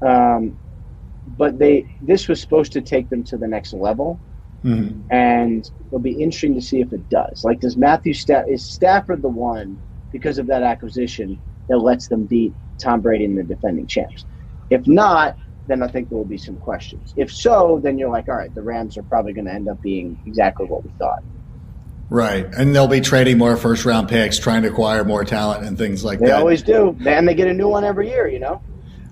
Um, 0.03 0.59
but 1.27 1.59
they 1.59 1.97
this 2.03 2.29
was 2.29 2.41
supposed 2.41 2.73
to 2.73 2.83
take 2.83 3.09
them 3.09 3.25
to 3.25 3.39
the 3.39 3.49
next 3.49 3.73
level, 3.73 4.21
mm-hmm. 4.65 5.01
and 5.11 5.69
it'll 5.87 5.99
be 5.99 6.23
interesting 6.23 6.55
to 6.55 6.61
see 6.61 6.81
if 6.81 6.93
it 6.93 7.09
does. 7.09 7.43
Like, 7.45 7.61
does 7.61 7.77
Matthew 7.77 8.13
Stafford 8.15 8.53
is 8.53 8.67
Stafford 8.67 9.23
the 9.23 9.29
one 9.29 9.81
because 10.13 10.39
of 10.39 10.47
that 10.49 10.63
acquisition 10.63 11.41
that 11.69 11.79
lets 11.79 12.09
them 12.09 12.27
beat 12.27 12.55
Tom 12.79 13.01
Brady 13.01 13.25
and 13.25 13.39
the 13.39 13.43
defending 13.43 13.87
champs? 13.87 14.27
If 14.71 14.87
not, 14.87 15.37
then 15.67 15.83
I 15.83 15.89
think 15.89 16.09
there 16.09 16.19
will 16.19 16.25
be 16.25 16.39
some 16.39 16.57
questions. 16.57 17.15
If 17.17 17.33
so, 17.33 17.81
then 17.83 17.99
you're 17.99 18.11
like, 18.11 18.29
all 18.29 18.37
right, 18.37 18.55
the 18.55 18.63
Rams 18.63 18.99
are 18.99 19.03
probably 19.03 19.33
going 19.33 19.47
to 19.47 19.53
end 19.53 19.69
up 19.69 19.81
being 19.81 20.19
exactly 20.27 20.67
what 20.67 20.85
we 20.85 20.91
thought. 20.99 21.21
Right, 22.11 22.47
and 22.57 22.75
they'll 22.75 22.87
be 22.87 23.01
trading 23.01 23.39
more 23.39 23.57
first 23.57 23.85
round 23.85 24.09
picks, 24.09 24.39
trying 24.39 24.63
to 24.63 24.69
acquire 24.69 25.05
more 25.05 25.25
talent 25.25 25.65
and 25.65 25.77
things 25.77 26.05
like 26.05 26.19
they 26.19 26.27
that. 26.27 26.33
They 26.33 26.39
always 26.39 26.63
do, 26.63 26.97
and 27.07 27.27
they 27.27 27.35
get 27.35 27.49
a 27.49 27.55
new 27.55 27.69
one 27.69 27.85
every 27.85 28.09
year. 28.09 28.29
You 28.29 28.41
know, 28.41 28.63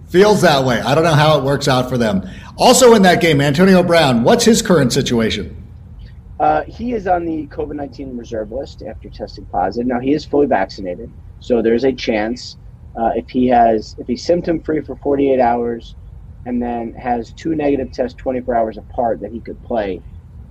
feels 0.08 0.42
that 0.42 0.64
way. 0.64 0.80
I 0.80 0.94
don't 0.94 1.04
know 1.04 1.14
how 1.14 1.38
it 1.38 1.44
works 1.44 1.68
out 1.68 1.88
for 1.88 1.96
them. 1.96 2.28
Also, 2.58 2.94
in 2.94 3.02
that 3.02 3.20
game, 3.20 3.40
Antonio 3.40 3.82
Brown, 3.82 4.24
what's 4.24 4.44
his 4.44 4.60
current 4.60 4.92
situation? 4.92 5.56
Uh, 6.38 6.62
he 6.64 6.92
is 6.92 7.06
on 7.06 7.24
the 7.24 7.46
COVID 7.46 7.76
nineteen 7.76 8.16
reserve 8.16 8.52
list 8.52 8.82
after 8.82 9.08
testing 9.08 9.46
positive. 9.46 9.86
Now 9.86 10.00
he 10.00 10.12
is 10.12 10.24
fully 10.24 10.46
vaccinated, 10.46 11.10
So 11.40 11.62
there's 11.62 11.84
a 11.84 11.92
chance 11.92 12.56
uh, 12.96 13.12
if 13.16 13.30
he 13.30 13.46
has 13.48 13.96
if 13.98 14.06
he's 14.06 14.24
symptom 14.24 14.60
free 14.60 14.80
for 14.82 14.96
48 14.96 15.40
hours, 15.40 15.94
and 16.44 16.62
then 16.62 16.92
has 16.94 17.32
two 17.32 17.54
negative 17.54 17.92
tests 17.92 18.16
24 18.20 18.54
hours 18.54 18.76
apart 18.76 19.20
that 19.20 19.32
he 19.32 19.40
could 19.40 19.62
play. 19.64 20.00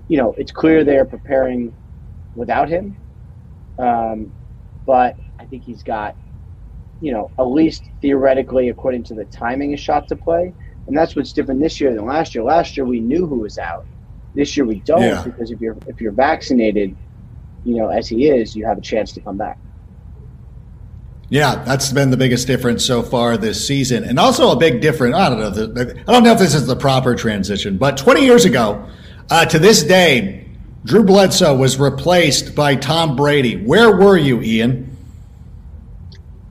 You 0.07 0.17
know, 0.17 0.33
it's 0.37 0.51
clear 0.51 0.83
they're 0.83 1.05
preparing 1.05 1.73
without 2.35 2.69
him, 2.69 2.97
um, 3.77 4.31
but 4.85 5.15
I 5.39 5.45
think 5.45 5.63
he's 5.63 5.83
got, 5.83 6.15
you 7.01 7.11
know, 7.11 7.31
at 7.37 7.43
least 7.43 7.83
theoretically, 8.01 8.69
according 8.69 9.03
to 9.03 9.13
the 9.13 9.25
timing, 9.25 9.73
a 9.73 9.77
shot 9.77 10.07
to 10.09 10.15
play. 10.15 10.53
And 10.87 10.97
that's 10.97 11.15
what's 11.15 11.33
different 11.33 11.61
this 11.61 11.79
year 11.79 11.93
than 11.93 12.05
last 12.05 12.33
year. 12.35 12.43
Last 12.43 12.75
year 12.75 12.85
we 12.85 12.99
knew 12.99 13.25
who 13.25 13.39
was 13.39 13.57
out. 13.57 13.85
This 14.33 14.55
year 14.55 14.65
we 14.65 14.79
don't 14.81 15.01
yeah. 15.01 15.23
because 15.23 15.51
if 15.51 15.59
you're 15.59 15.77
if 15.87 15.99
you're 15.99 16.11
vaccinated, 16.11 16.95
you 17.63 17.75
know, 17.75 17.89
as 17.89 18.07
he 18.07 18.29
is, 18.29 18.55
you 18.55 18.65
have 18.65 18.77
a 18.77 18.81
chance 18.81 19.11
to 19.13 19.21
come 19.21 19.37
back. 19.37 19.57
Yeah, 21.29 21.63
that's 21.63 21.91
been 21.93 22.11
the 22.11 22.17
biggest 22.17 22.45
difference 22.45 22.83
so 22.83 23.01
far 23.01 23.37
this 23.37 23.65
season, 23.65 24.03
and 24.03 24.19
also 24.19 24.51
a 24.51 24.55
big 24.57 24.81
difference. 24.81 25.15
I 25.15 25.29
don't 25.29 25.39
know. 25.39 25.81
I 26.07 26.11
don't 26.11 26.23
know 26.23 26.33
if 26.33 26.39
this 26.39 26.53
is 26.53 26.67
the 26.67 26.75
proper 26.75 27.15
transition, 27.15 27.77
but 27.77 27.95
20 27.95 28.25
years 28.25 28.43
ago, 28.43 28.85
uh, 29.29 29.45
to 29.45 29.57
this 29.57 29.83
day, 29.83 30.50
Drew 30.83 31.03
Bledsoe 31.03 31.55
was 31.55 31.79
replaced 31.79 32.55
by 32.55 32.75
Tom 32.75 33.15
Brady. 33.15 33.57
Where 33.57 33.95
were 33.95 34.17
you, 34.17 34.41
Ian? 34.41 34.97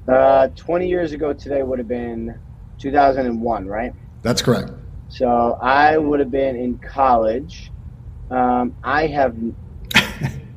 Uh, 0.07 0.49
20 0.55 0.89
years 0.89 1.13
ago 1.13 1.33
today 1.33 1.63
would 1.65 1.81
have 1.81 1.89
been 1.89 2.39
2001, 2.79 3.67
right? 3.67 3.93
That's 4.23 4.41
correct. 4.41 4.71
So 5.09 5.59
I 5.61 5.99
would 5.99 6.21
have 6.21 6.31
been 6.31 6.55
in 6.55 6.79
college. 6.79 7.73
Um, 8.31 8.77
I 8.85 9.09
have, 9.09 9.37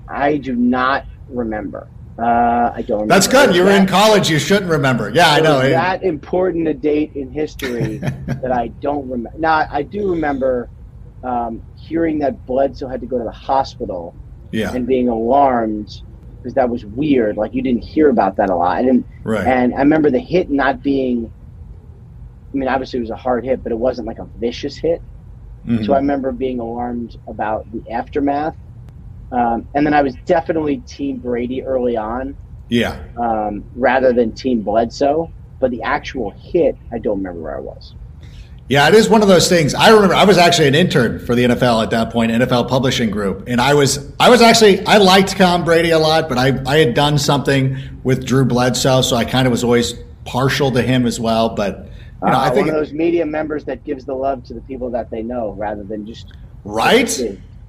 I 0.08 0.38
do 0.38 0.56
not 0.56 1.06
remember. 1.28 1.88
Uh, 2.20 2.72
I 2.76 2.84
don't. 2.84 3.08
That's 3.08 3.28
good. 3.28 3.56
You 3.56 3.64
were 3.64 3.72
in 3.72 3.88
college. 3.88 4.30
You 4.30 4.38
shouldn't 4.38 4.70
remember. 4.70 5.10
Yeah, 5.10 5.32
I 5.32 5.40
know. 5.40 5.68
That 5.68 6.04
important 6.04 6.68
a 6.68 6.74
date 6.76 7.16
in 7.16 7.32
history 7.32 7.98
that 8.28 8.52
I 8.52 8.68
don't 8.68 9.10
remember. 9.10 9.40
Now 9.40 9.68
I 9.72 9.82
do 9.82 10.12
remember 10.12 10.70
um, 11.24 11.64
hearing 11.88 12.20
that 12.20 12.46
Bledsoe 12.46 12.88
had 12.88 13.02
to 13.02 13.08
go 13.08 13.18
to 13.18 13.24
the 13.24 13.32
hospital. 13.32 14.16
Yeah. 14.52 14.74
And 14.74 14.86
being 14.86 15.10
alarmed 15.10 16.04
because 16.38 16.54
that 16.54 16.70
was 16.70 16.86
weird. 16.86 17.38
Like 17.38 17.56
you 17.56 17.62
didn't 17.64 17.84
hear 17.84 18.10
about 18.10 18.36
that 18.36 18.52
a 18.52 18.56
lot. 18.56 18.84
Didn't. 18.84 19.06
Right. 19.24 19.48
And 19.48 19.74
I 19.74 19.80
remember 19.80 20.12
the 20.12 20.20
hit 20.20 20.52
not 20.52 20.84
being. 20.84 21.32
I 22.54 22.58
mean, 22.58 22.70
obviously 22.70 23.00
it 23.00 23.02
was 23.02 23.10
a 23.10 23.16
hard 23.16 23.44
hit, 23.44 23.64
but 23.64 23.72
it 23.72 23.80
wasn't 23.80 24.08
like 24.08 24.20
a 24.20 24.26
vicious 24.26 24.78
hit. 24.78 25.02
Mm-hmm. 25.66 25.86
So 25.86 25.94
I 25.94 25.98
remember 25.98 26.32
being 26.32 26.60
alarmed 26.60 27.18
about 27.26 27.66
the 27.72 27.90
aftermath 27.92 28.56
um, 29.34 29.68
and 29.74 29.86
then 29.86 29.96
I 29.96 30.04
was 30.04 30.16
definitely 30.26 30.78
Team 30.78 31.18
Brady 31.18 31.64
early 31.64 31.98
on. 31.98 32.38
Yeah. 32.70 33.04
Um, 33.18 33.66
rather 33.76 34.14
than 34.14 34.32
Team 34.34 34.62
Bledsoe. 34.62 35.32
But 35.60 35.72
the 35.72 35.82
actual 35.82 36.32
hit, 36.32 36.78
I 36.92 37.00
don't 37.00 37.18
remember 37.18 37.42
where 37.42 37.58
I 37.58 37.60
was. 37.60 37.96
Yeah, 38.70 38.88
it 38.88 38.96
is 38.96 39.10
one 39.10 39.22
of 39.22 39.28
those 39.28 39.50
things. 39.50 39.74
I 39.76 39.90
remember 39.90 40.16
I 40.16 40.24
was 40.24 40.38
actually 40.38 40.70
an 40.70 40.76
intern 40.76 41.20
for 41.20 41.36
the 41.36 41.44
NFL 41.44 41.84
at 41.84 41.90
that 41.90 42.12
point, 42.12 42.32
NFL 42.32 42.70
Publishing 42.70 43.12
Group, 43.12 43.44
and 43.48 43.60
I 43.60 43.74
was 43.74 44.12
I 44.20 44.30
was 44.30 44.42
actually 44.42 44.86
I 44.86 44.98
liked 44.98 45.38
Tom 45.38 45.66
Brady 45.66 45.90
a 45.90 46.00
lot, 46.00 46.30
but 46.30 46.38
I 46.38 46.62
I 46.66 46.78
had 46.78 46.94
done 46.94 47.18
something 47.18 47.78
with 48.04 48.26
Drew 48.26 48.46
Bledsoe, 48.46 49.02
so 49.02 49.16
I 49.18 49.26
kind 49.26 49.48
of 49.48 49.52
was 49.52 49.64
always 49.64 49.96
partial 50.24 50.72
to 50.72 50.82
him 50.82 51.06
as 51.06 51.20
well. 51.20 51.50
But 51.50 51.90
you 52.24 52.30
know, 52.30 52.38
uh, 52.38 52.40
I 52.40 52.50
think 52.52 52.68
one 52.68 52.76
of 52.76 52.82
those 52.82 52.94
media 52.94 53.26
members 53.26 53.66
that 53.66 53.84
gives 53.84 54.06
the 54.06 54.16
love 54.16 54.46
to 54.46 54.54
the 54.54 54.62
people 54.62 54.90
that 54.92 55.10
they 55.10 55.22
know 55.22 55.52
rather 55.52 55.84
than 55.84 56.06
just 56.06 56.32
right. 56.64 57.20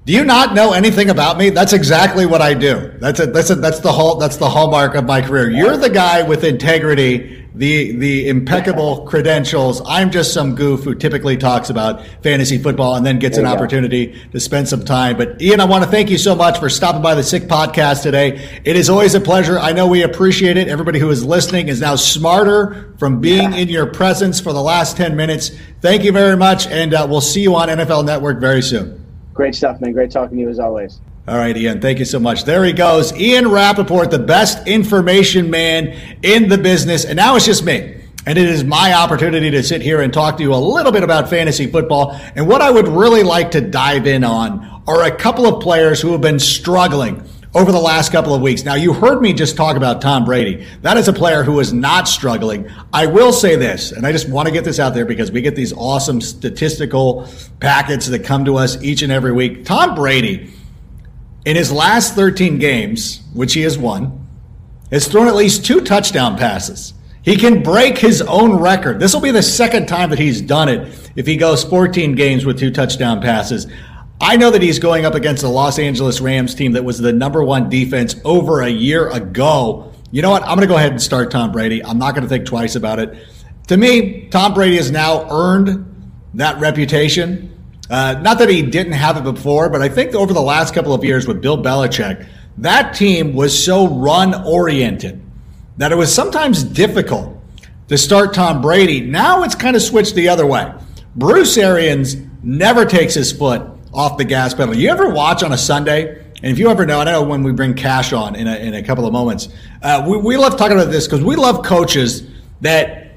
Do 0.07 0.13
you 0.13 0.23
not 0.23 0.55
know 0.55 0.75
anything 0.75 1.09
about 1.09 1.39
me? 1.39 1.49
That's 1.49 1.73
exactly 1.73 2.27
what 2.27 2.43
I 2.43 2.53
do. 2.53 2.93
That's 2.99 3.21
a, 3.21 3.27
that's 3.27 3.49
a, 3.49 3.55
that's 3.55 3.81
the 3.81 3.91
whole 3.91 4.17
that's 4.17 4.37
the 4.37 4.51
hallmark 4.51 4.95
of 4.97 5.07
my 5.07 5.23
career. 5.23 5.49
You're 5.49 5.79
the 5.79 5.89
guy 5.89 6.23
with 6.23 6.45
integrity, 6.45 7.49
the 7.55 7.97
the 7.97 8.29
impeccable 8.29 9.07
credentials. 9.07 9.81
I'm 9.87 10.11
just 10.11 10.35
some 10.35 10.57
goof 10.57 10.85
who 10.85 10.95
typically 10.95 11.39
talks 11.39 11.71
about 11.71 12.05
fantasy 12.23 12.59
football 12.59 12.97
and 12.97 13.07
then 13.07 13.19
gets 13.19 13.39
an 13.39 13.47
opportunity 13.47 14.09
go. 14.09 14.19
to 14.33 14.41
spend 14.41 14.69
some 14.69 14.85
time. 14.85 15.17
But 15.17 15.41
Ian, 15.41 15.61
I 15.61 15.65
want 15.65 15.85
to 15.85 15.91
thank 15.91 16.11
you 16.11 16.19
so 16.19 16.35
much 16.35 16.59
for 16.59 16.69
stopping 16.69 17.01
by 17.01 17.15
the 17.15 17.23
Sick 17.23 17.45
Podcast 17.45 18.03
today. 18.03 18.61
It 18.63 18.77
is 18.77 18.91
always 18.91 19.15
a 19.15 19.23
pleasure. 19.23 19.59
I 19.59 19.73
know 19.73 19.87
we 19.87 20.03
appreciate 20.03 20.59
it. 20.59 20.69
Everybody 20.69 20.99
who 20.99 21.09
is 21.09 21.25
listening 21.25 21.69
is 21.69 21.81
now 21.81 21.97
smarter 21.97 22.95
from 22.99 23.23
being 23.23 23.53
yeah. 23.53 23.59
in 23.59 23.69
your 23.71 23.87
presence 23.87 24.39
for 24.39 24.53
the 24.53 24.63
last 24.63 24.99
ten 24.99 25.17
minutes. 25.17 25.51
Thank 25.81 26.05
you 26.05 26.13
very 26.13 26.37
much, 26.37 26.67
and 26.67 26.93
uh, 26.93 27.07
we'll 27.09 27.23
see 27.23 27.41
you 27.41 27.57
on 27.57 27.69
NFL 27.69 28.05
Network 28.05 28.39
very 28.39 28.61
soon. 28.61 29.04
Great 29.35 29.55
stuff, 29.55 29.81
man. 29.81 29.93
Great 29.93 30.11
talking 30.11 30.37
to 30.37 30.43
you 30.43 30.49
as 30.49 30.59
always. 30.59 31.01
All 31.27 31.37
right, 31.37 31.57
Ian, 31.57 31.81
thank 31.81 31.99
you 31.99 32.05
so 32.05 32.21
much. 32.21 32.45
There 32.45 32.65
he 32.65 32.73
goes. 32.73 33.13
Ian 33.15 33.49
Rapoport, 33.51 34.11
the 34.11 34.19
best 34.19 34.69
information 34.69 35.51
man 35.51 36.19
in 36.23 36.49
the 36.49 36.59
business. 36.59 37.05
And 37.05 37.17
now 37.17 37.35
it's 37.35 37.47
just 37.47 37.65
me. 37.65 38.01
And 38.27 38.39
it 38.39 38.49
is 38.49 38.65
my 38.65 38.95
opportunity 38.95 39.51
to 39.51 39.63
sit 39.63 39.83
here 39.83 40.01
and 40.01 40.13
talk 40.13 40.37
to 40.39 40.43
you 40.43 40.55
a 40.55 40.57
little 40.57 40.93
bit 40.93 41.03
about 41.03 41.29
fantasy 41.29 41.67
football. 41.67 42.19
And 42.37 42.47
what 42.47 42.63
I 42.63 42.71
would 42.71 42.89
really 42.89 43.23
like 43.23 43.51
to 43.51 43.61
dive 43.61 44.07
in 44.07 44.23
on 44.23 44.83
are 44.87 45.03
a 45.03 45.11
couple 45.11 45.47
of 45.47 45.63
players 45.63 46.01
who 46.01 46.13
have 46.13 46.21
been 46.21 46.39
struggling 46.39 47.23
over 47.55 47.71
the 47.71 47.81
last 47.81 48.11
couple 48.11 48.35
of 48.35 48.43
weeks. 48.43 48.65
Now, 48.65 48.75
you 48.75 48.93
heard 48.93 49.21
me 49.21 49.33
just 49.33 49.57
talk 49.57 49.77
about 49.77 50.01
Tom 50.03 50.25
Brady. 50.25 50.67
That 50.83 50.97
is 50.97 51.07
a 51.07 51.13
player 51.13 51.45
who 51.45 51.61
is 51.61 51.73
not 51.73 52.09
struggling. 52.09 52.69
I 52.93 53.07
will 53.07 53.33
say 53.33 53.55
this, 53.55 53.93
and 53.93 54.05
I 54.07 54.13
just 54.13 54.29
want 54.29 54.47
to 54.47 54.53
get 54.53 54.65
this 54.65 54.81
out 54.81 54.93
there 54.93 55.05
because 55.05 55.31
we 55.31 55.41
get 55.41 55.55
these 55.55 55.73
awesome 55.73 56.21
statistical 56.21 57.29
packets 57.61 58.09
that 58.09 58.25
come 58.25 58.45
to 58.47 58.57
us 58.57 58.83
each 58.83 59.03
and 59.03 59.13
every 59.13 59.33
week. 59.33 59.65
Tom 59.65 59.95
Brady, 59.95 60.53
in 61.45 61.55
his 61.55 61.71
last 61.71 62.15
13 62.15 62.59
games, 62.59 63.23
which 63.33 63.55
he 63.55 63.63
has 63.63 63.79
won, 63.79 64.27
has 64.91 65.07
thrown 65.07 65.29
at 65.29 65.37
least 65.37 65.65
two 65.65 65.81
touchdown 65.81 66.37
passes. 66.37 66.93
He 67.23 67.37
can 67.37 67.63
break 67.63 67.97
his 67.97 68.21
own 68.21 68.61
record. 68.61 69.01
This 69.01 69.15
will 69.15 69.23
be 69.23 69.31
the 69.31 69.43
second 69.43 69.87
time 69.87 70.11
that 70.11 70.19
he's 70.19 70.43
done 70.43 70.69
it 70.69 71.11
if 71.17 71.27
he 71.27 71.37
goes 71.37 71.65
14 71.65 72.15
games 72.17 72.45
with 72.45 72.59
two 72.59 72.71
touchdown 72.71 73.23
passes. 73.23 73.67
I 74.21 74.37
know 74.37 74.51
that 74.51 74.63
he's 74.63 74.79
going 74.79 75.05
up 75.05 75.15
against 75.15 75.43
the 75.43 75.49
Los 75.49 75.79
Angeles 75.79 76.21
Rams 76.21 76.55
team 76.55 76.73
that 76.73 76.85
was 76.85 76.99
the 76.99 77.13
number 77.13 77.43
one 77.43 77.69
defense 77.69 78.17
over 78.25 78.61
a 78.61 78.69
year 78.69 79.11
ago. 79.11 79.93
You 80.11 80.23
know 80.23 80.31
what? 80.31 80.43
I'm 80.43 80.57
going 80.57 80.61
to 80.61 80.67
go 80.67 80.77
ahead 80.77 80.93
and 80.93 81.03
start 81.03 81.31
Tom 81.31 81.51
Brady. 81.53 81.85
I'm 81.85 81.99
not 81.99 82.15
going 82.15 82.23
to 82.23 82.29
think 82.29 82.47
twice 82.47 82.77
about 82.77 83.01
it. 83.01 83.19
To 83.69 83.77
me, 83.77 84.29
Tom 84.29 84.55
Brady 84.55 84.77
has 84.77 84.91
now 84.91 85.27
earned 85.31 86.13
that 86.35 86.61
reputation. 86.61 87.51
Uh, 87.91 88.21
not 88.23 88.39
that 88.39 88.49
he 88.49 88.63
didn't 88.63 88.93
have 88.93 89.17
it 89.17 89.25
before, 89.25 89.69
but 89.69 89.83
I 89.83 89.89
think 89.89 90.15
over 90.15 90.33
the 90.33 90.41
last 90.41 90.75
couple 90.75 90.95
of 90.95 91.03
years 91.05 91.27
with 91.27 91.43
Bill 91.43 91.61
Belichick, 91.61 92.27
that 92.59 92.95
team 92.95 93.35
was 93.35 93.65
so 93.65 93.89
run 93.89 94.35
oriented 94.47 95.21
that 95.77 95.91
it 95.91 95.97
was 95.97 96.15
sometimes 96.15 96.63
difficult 96.63 97.37
to 97.89 97.99
start 97.99 98.33
Tom 98.33 98.63
Brady. 98.63 99.01
Now 99.01 99.43
it's 99.43 99.55
kind 99.55 99.75
of 99.75 99.83
switched 99.83 100.15
the 100.15 100.29
other 100.29 100.47
way. 100.47 100.73
Bruce 101.17 101.59
Arians 101.59 102.17
never 102.43 102.85
takes 102.85 103.15
his 103.15 103.33
foot 103.33 103.74
off 103.95 104.19
the 104.19 104.25
gas 104.25 104.53
pedal. 104.55 104.75
You 104.75 104.91
ever 104.91 105.09
watch 105.09 105.43
on 105.43 105.53
a 105.53 105.59
Sunday? 105.59 106.21
And 106.43 106.53
if 106.53 106.59
you 106.59 106.69
ever 106.69 106.85
know, 106.85 107.01
I 107.01 107.05
know 107.05 107.23
when 107.23 107.43
we 107.43 107.53
bring 107.53 107.75
Cash 107.75 108.13
on 108.13 108.37
in 108.37 108.47
a, 108.47 108.57
in 108.57 108.75
a 108.75 108.83
couple 108.83 109.07
of 109.07 109.13
moments, 109.13 109.49
uh, 109.83 110.05
we, 110.07 110.19
we 110.19 110.37
love 110.37 110.59
talking 110.59 110.77
about 110.77 110.91
this 110.91 111.07
because 111.07 111.23
we 111.23 111.37
love 111.37 111.65
coaches 111.65 112.29
that 112.61 113.13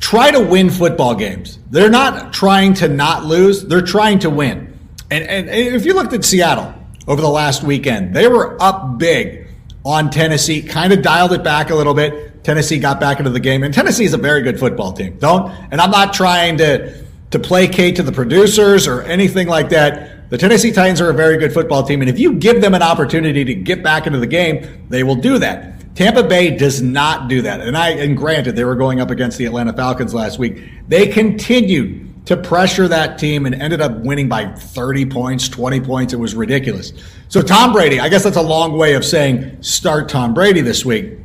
try 0.00 0.30
to 0.30 0.40
win 0.40 0.70
football 0.70 1.14
games. 1.14 1.58
They're 1.70 1.90
not 1.90 2.32
trying 2.32 2.74
to 2.74 2.88
not 2.88 3.24
lose, 3.24 3.64
they're 3.64 3.82
trying 3.82 4.20
to 4.20 4.30
win. 4.30 4.76
And, 5.10 5.24
and, 5.24 5.48
and 5.48 5.74
if 5.74 5.84
you 5.84 5.94
looked 5.94 6.12
at 6.12 6.24
Seattle 6.24 6.74
over 7.06 7.20
the 7.20 7.28
last 7.28 7.62
weekend, 7.62 8.14
they 8.14 8.28
were 8.28 8.60
up 8.62 8.98
big 8.98 9.46
on 9.84 10.10
Tennessee, 10.10 10.62
kind 10.62 10.92
of 10.92 11.02
dialed 11.02 11.32
it 11.32 11.42
back 11.42 11.70
a 11.70 11.74
little 11.74 11.94
bit. 11.94 12.44
Tennessee 12.44 12.78
got 12.78 13.00
back 13.00 13.18
into 13.18 13.30
the 13.30 13.40
game, 13.40 13.62
and 13.62 13.72
Tennessee 13.72 14.04
is 14.04 14.14
a 14.14 14.18
very 14.18 14.42
good 14.42 14.58
football 14.58 14.92
team. 14.92 15.18
Don't, 15.18 15.50
and 15.70 15.80
I'm 15.80 15.90
not 15.90 16.12
trying 16.12 16.58
to 16.58 17.04
to 17.30 17.38
placate 17.38 17.96
to 17.96 18.02
the 18.02 18.12
producers 18.12 18.86
or 18.86 19.02
anything 19.02 19.48
like 19.48 19.68
that. 19.70 20.30
The 20.30 20.38
Tennessee 20.38 20.72
Titans 20.72 21.00
are 21.00 21.10
a 21.10 21.14
very 21.14 21.38
good 21.38 21.52
football 21.52 21.82
team, 21.82 22.00
and 22.00 22.10
if 22.10 22.18
you 22.18 22.34
give 22.34 22.60
them 22.60 22.74
an 22.74 22.82
opportunity 22.82 23.44
to 23.44 23.54
get 23.54 23.82
back 23.82 24.06
into 24.06 24.18
the 24.18 24.26
game, 24.26 24.86
they 24.88 25.02
will 25.02 25.16
do 25.16 25.38
that. 25.38 25.78
Tampa 25.94 26.22
Bay 26.22 26.56
does 26.56 26.80
not 26.80 27.28
do 27.28 27.42
that. 27.42 27.60
And 27.60 27.76
I 27.76 27.90
and 27.90 28.16
granted 28.16 28.54
they 28.54 28.64
were 28.64 28.76
going 28.76 29.00
up 29.00 29.10
against 29.10 29.36
the 29.36 29.46
Atlanta 29.46 29.72
Falcons 29.72 30.14
last 30.14 30.38
week. 30.38 30.62
They 30.86 31.08
continued 31.08 32.26
to 32.26 32.36
pressure 32.36 32.86
that 32.86 33.18
team 33.18 33.46
and 33.46 33.54
ended 33.54 33.80
up 33.80 33.98
winning 34.00 34.28
by 34.28 34.46
30 34.46 35.06
points, 35.06 35.48
20 35.48 35.80
points. 35.80 36.12
It 36.12 36.18
was 36.18 36.36
ridiculous. 36.36 36.92
So 37.28 37.42
Tom 37.42 37.72
Brady, 37.72 37.98
I 37.98 38.08
guess 38.10 38.22
that's 38.22 38.36
a 38.36 38.42
long 38.42 38.78
way 38.78 38.94
of 38.94 39.04
saying 39.04 39.62
start 39.62 40.08
Tom 40.08 40.34
Brady 40.34 40.60
this 40.60 40.84
week. 40.84 41.18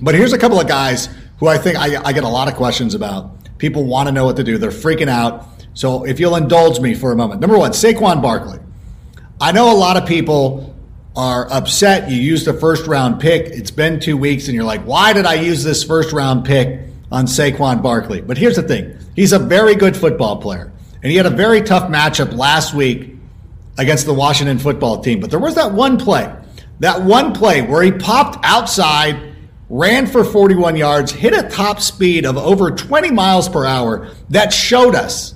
But 0.00 0.14
here's 0.14 0.32
a 0.32 0.38
couple 0.38 0.60
of 0.60 0.68
guys 0.68 1.08
who 1.38 1.48
I 1.48 1.58
think 1.58 1.76
I, 1.76 2.00
I 2.00 2.12
get 2.12 2.24
a 2.24 2.28
lot 2.28 2.46
of 2.46 2.54
questions 2.54 2.94
about. 2.94 3.37
People 3.58 3.84
want 3.84 4.08
to 4.08 4.12
know 4.12 4.24
what 4.24 4.36
to 4.36 4.44
do. 4.44 4.56
They're 4.58 4.70
freaking 4.70 5.08
out. 5.08 5.46
So 5.74 6.04
if 6.04 6.18
you'll 6.18 6.36
indulge 6.36 6.80
me 6.80 6.94
for 6.94 7.12
a 7.12 7.16
moment. 7.16 7.40
Number 7.40 7.58
one, 7.58 7.72
Saquon 7.72 8.22
Barkley. 8.22 8.58
I 9.40 9.52
know 9.52 9.72
a 9.72 9.78
lot 9.78 9.96
of 9.96 10.06
people 10.06 10.74
are 11.14 11.50
upset. 11.52 12.10
You 12.10 12.16
used 12.16 12.46
a 12.48 12.54
first 12.54 12.86
round 12.86 13.20
pick. 13.20 13.46
It's 13.46 13.70
been 13.70 14.00
two 14.00 14.16
weeks, 14.16 14.46
and 14.46 14.54
you're 14.54 14.64
like, 14.64 14.82
why 14.82 15.12
did 15.12 15.26
I 15.26 15.34
use 15.34 15.64
this 15.64 15.84
first 15.84 16.12
round 16.12 16.44
pick 16.44 16.80
on 17.10 17.26
Saquon 17.26 17.82
Barkley? 17.82 18.20
But 18.20 18.38
here's 18.38 18.56
the 18.56 18.62
thing 18.62 18.98
he's 19.14 19.32
a 19.32 19.38
very 19.38 19.74
good 19.74 19.96
football 19.96 20.40
player. 20.40 20.72
And 21.02 21.10
he 21.10 21.16
had 21.16 21.26
a 21.26 21.30
very 21.30 21.62
tough 21.62 21.90
matchup 21.90 22.36
last 22.36 22.74
week 22.74 23.14
against 23.78 24.06
the 24.06 24.14
Washington 24.14 24.58
football 24.58 25.00
team. 25.00 25.20
But 25.20 25.30
there 25.30 25.38
was 25.38 25.54
that 25.54 25.72
one 25.72 25.98
play, 25.98 26.34
that 26.80 27.02
one 27.02 27.32
play 27.32 27.62
where 27.62 27.82
he 27.82 27.92
popped 27.92 28.44
outside 28.44 29.27
ran 29.70 30.06
for 30.06 30.24
41 30.24 30.76
yards, 30.76 31.12
hit 31.12 31.34
a 31.34 31.48
top 31.48 31.80
speed 31.80 32.24
of 32.24 32.36
over 32.36 32.70
20 32.70 33.10
miles 33.10 33.48
per 33.48 33.64
hour 33.64 34.10
that 34.30 34.52
showed 34.52 34.94
us 34.94 35.34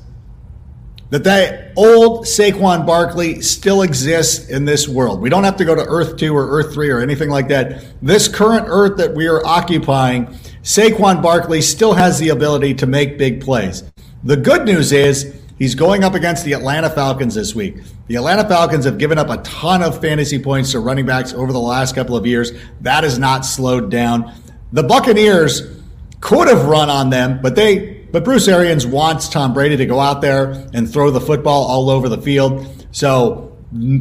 that 1.10 1.24
that 1.24 1.72
old 1.76 2.24
Saquon 2.24 2.86
Barkley 2.86 3.42
still 3.42 3.82
exists 3.82 4.48
in 4.48 4.64
this 4.64 4.88
world. 4.88 5.20
We 5.20 5.28
don't 5.28 5.44
have 5.44 5.58
to 5.58 5.64
go 5.66 5.74
to 5.74 5.84
Earth 5.84 6.16
2 6.16 6.34
or 6.34 6.48
Earth 6.48 6.72
3 6.72 6.88
or 6.88 7.00
anything 7.00 7.28
like 7.28 7.48
that. 7.48 7.84
This 8.00 8.28
current 8.28 8.64
Earth 8.66 8.96
that 8.96 9.12
we 9.12 9.26
are 9.26 9.44
occupying, 9.44 10.28
Saquon 10.62 11.22
Barkley 11.22 11.60
still 11.60 11.92
has 11.92 12.18
the 12.18 12.30
ability 12.30 12.72
to 12.76 12.86
make 12.86 13.18
big 13.18 13.42
plays. 13.42 13.84
The 14.24 14.38
good 14.38 14.64
news 14.64 14.92
is 14.92 15.41
he's 15.62 15.76
going 15.76 16.02
up 16.02 16.14
against 16.14 16.44
the 16.44 16.54
Atlanta 16.54 16.90
Falcons 16.90 17.36
this 17.36 17.54
week. 17.54 17.76
The 18.08 18.16
Atlanta 18.16 18.42
Falcons 18.48 18.84
have 18.84 18.98
given 18.98 19.16
up 19.16 19.30
a 19.30 19.36
ton 19.44 19.80
of 19.80 20.00
fantasy 20.00 20.40
points 20.40 20.72
to 20.72 20.80
running 20.80 21.06
backs 21.06 21.32
over 21.32 21.52
the 21.52 21.60
last 21.60 21.94
couple 21.94 22.16
of 22.16 22.26
years. 22.26 22.50
That 22.80 23.04
has 23.04 23.16
not 23.16 23.46
slowed 23.46 23.88
down. 23.88 24.34
The 24.72 24.82
Buccaneers 24.82 25.80
could 26.20 26.48
have 26.48 26.64
run 26.64 26.90
on 26.90 27.10
them, 27.10 27.40
but 27.40 27.54
they 27.54 28.00
but 28.10 28.24
Bruce 28.24 28.48
Arians 28.48 28.84
wants 28.88 29.28
Tom 29.28 29.54
Brady 29.54 29.76
to 29.76 29.86
go 29.86 30.00
out 30.00 30.20
there 30.20 30.68
and 30.74 30.92
throw 30.92 31.12
the 31.12 31.20
football 31.20 31.62
all 31.62 31.90
over 31.90 32.08
the 32.08 32.20
field. 32.20 32.66
So 32.90 33.56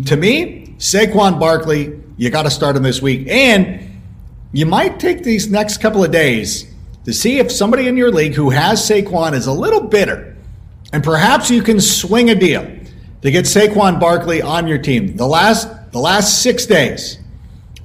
to 0.05 0.17
me, 0.17 0.73
Saquon 0.79 1.39
Barkley, 1.39 2.01
you 2.17 2.31
got 2.31 2.43
to 2.43 2.49
start 2.49 2.75
him 2.75 2.81
this 2.81 3.03
week. 3.03 3.27
And 3.29 4.01
you 4.51 4.65
might 4.65 4.99
take 4.99 5.21
these 5.21 5.51
next 5.51 5.77
couple 5.77 6.03
of 6.03 6.09
days 6.09 6.73
to 7.05 7.13
see 7.13 7.37
if 7.37 7.51
somebody 7.51 7.87
in 7.87 7.97
your 7.97 8.11
league 8.11 8.33
who 8.33 8.49
has 8.49 8.81
Saquon 8.81 9.33
is 9.33 9.45
a 9.45 9.53
little 9.53 9.81
bitter. 9.81 10.30
And 10.93 11.03
perhaps 11.03 11.50
you 11.50 11.62
can 11.62 11.79
swing 11.79 12.29
a 12.29 12.36
deal 12.36 12.69
to 13.21 13.31
get 13.31 13.45
Saquon 13.45 14.00
Barkley 14.00 14.41
on 14.41 14.67
your 14.67 14.77
team. 14.77 15.15
The 15.15 15.27
last 15.27 15.67
the 15.91 16.00
last 16.00 16.41
6 16.41 16.65
days, 16.67 17.19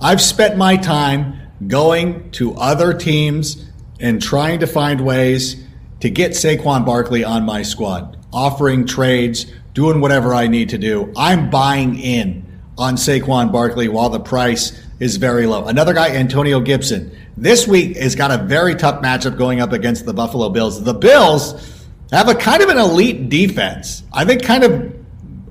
I've 0.01 0.21
spent 0.21 0.57
my 0.57 0.77
time 0.77 1.41
going 1.67 2.31
to 2.33 2.55
other 2.55 2.95
teams 2.95 3.65
and 3.99 4.23
trying 4.23 4.61
to 4.61 4.67
find 4.67 5.01
ways 5.01 5.57
to 6.01 6.11
get 6.11 6.33
Saquon 6.33 6.85
Barkley 6.85 7.25
on 7.25 7.45
my 7.45 7.63
squad, 7.63 8.17
offering 8.33 8.87
trades, 8.87 9.47
doing 9.73 10.01
whatever 10.01 10.35
I 10.35 10.47
need 10.47 10.69
to 10.71 10.79
do. 10.79 11.13
I'm 11.17 11.51
buying 11.51 11.99
in 11.99 12.45
on 12.79 12.97
Saquon 12.97 13.51
Barkley 13.51 13.89
while 13.89 14.11
the 14.11 14.21
price 14.21 14.79
is 15.01 15.17
very 15.17 15.47
low. 15.47 15.65
Another 15.65 15.95
guy, 15.95 16.11
Antonio 16.11 16.61
Gibson. 16.61 17.17
This 17.37 17.67
week 17.67 17.97
has 17.97 18.15
got 18.15 18.31
a 18.31 18.45
very 18.45 18.75
tough 18.75 19.03
matchup 19.03 19.37
going 19.37 19.61
up 19.61 19.73
against 19.73 20.07
the 20.07 20.15
Buffalo 20.15 20.49
Bills. 20.51 20.83
The 20.83 20.95
Bills 20.95 21.76
have 22.13 22.29
a 22.29 22.35
kind 22.35 22.63
of 22.63 22.69
an 22.69 22.79
elite 22.79 23.29
defense. 23.29 24.03
I 24.13 24.25
think 24.25 24.43
kind 24.43 24.65
of 24.65 24.95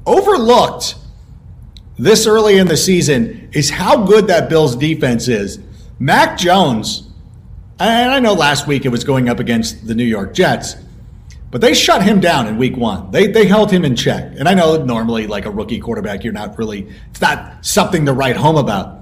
overlooked 0.05 0.95
this 1.97 2.27
early 2.27 2.57
in 2.57 2.67
the 2.67 2.77
season 2.77 3.49
is 3.53 3.69
how 3.69 4.05
good 4.05 4.27
that 4.27 4.49
Bills 4.49 4.75
defense 4.75 5.27
is. 5.27 5.59
Mac 5.99 6.37
Jones 6.37 7.05
and 7.79 8.11
I 8.11 8.19
know 8.19 8.33
last 8.33 8.67
week 8.67 8.85
it 8.85 8.89
was 8.89 9.03
going 9.03 9.27
up 9.27 9.39
against 9.39 9.85
the 9.85 9.95
New 9.95 10.05
York 10.05 10.33
Jets, 10.33 10.77
but 11.51 11.59
they 11.59 11.73
shut 11.73 12.03
him 12.03 12.19
down 12.21 12.47
in 12.47 12.57
week 12.57 12.77
one. 12.77 13.11
They, 13.11 13.27
they 13.27 13.45
held 13.45 13.69
him 13.69 13.83
in 13.83 13.95
check. 13.95 14.33
And 14.37 14.47
I 14.47 14.53
know 14.53 14.83
normally, 14.83 15.27
like 15.27 15.45
a 15.45 15.51
rookie 15.51 15.79
quarterback, 15.79 16.23
you're 16.23 16.33
not 16.33 16.57
really, 16.57 16.87
it's 17.09 17.21
not 17.21 17.65
something 17.65 18.05
to 18.05 18.13
write 18.13 18.37
home 18.37 18.55
about. 18.55 19.01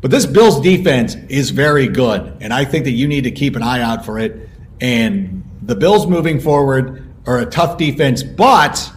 But 0.00 0.10
this 0.12 0.24
Bills 0.24 0.60
defense 0.60 1.16
is 1.28 1.50
very 1.50 1.88
good. 1.88 2.36
And 2.40 2.52
I 2.52 2.64
think 2.64 2.84
that 2.84 2.92
you 2.92 3.08
need 3.08 3.24
to 3.24 3.32
keep 3.32 3.56
an 3.56 3.62
eye 3.62 3.80
out 3.80 4.04
for 4.04 4.18
it. 4.20 4.48
And 4.80 5.42
the 5.66 5.74
Bills 5.74 6.06
moving 6.06 6.40
forward 6.40 7.04
are 7.26 7.40
a 7.40 7.46
tough 7.46 7.76
defense, 7.76 8.22
but 8.22 8.90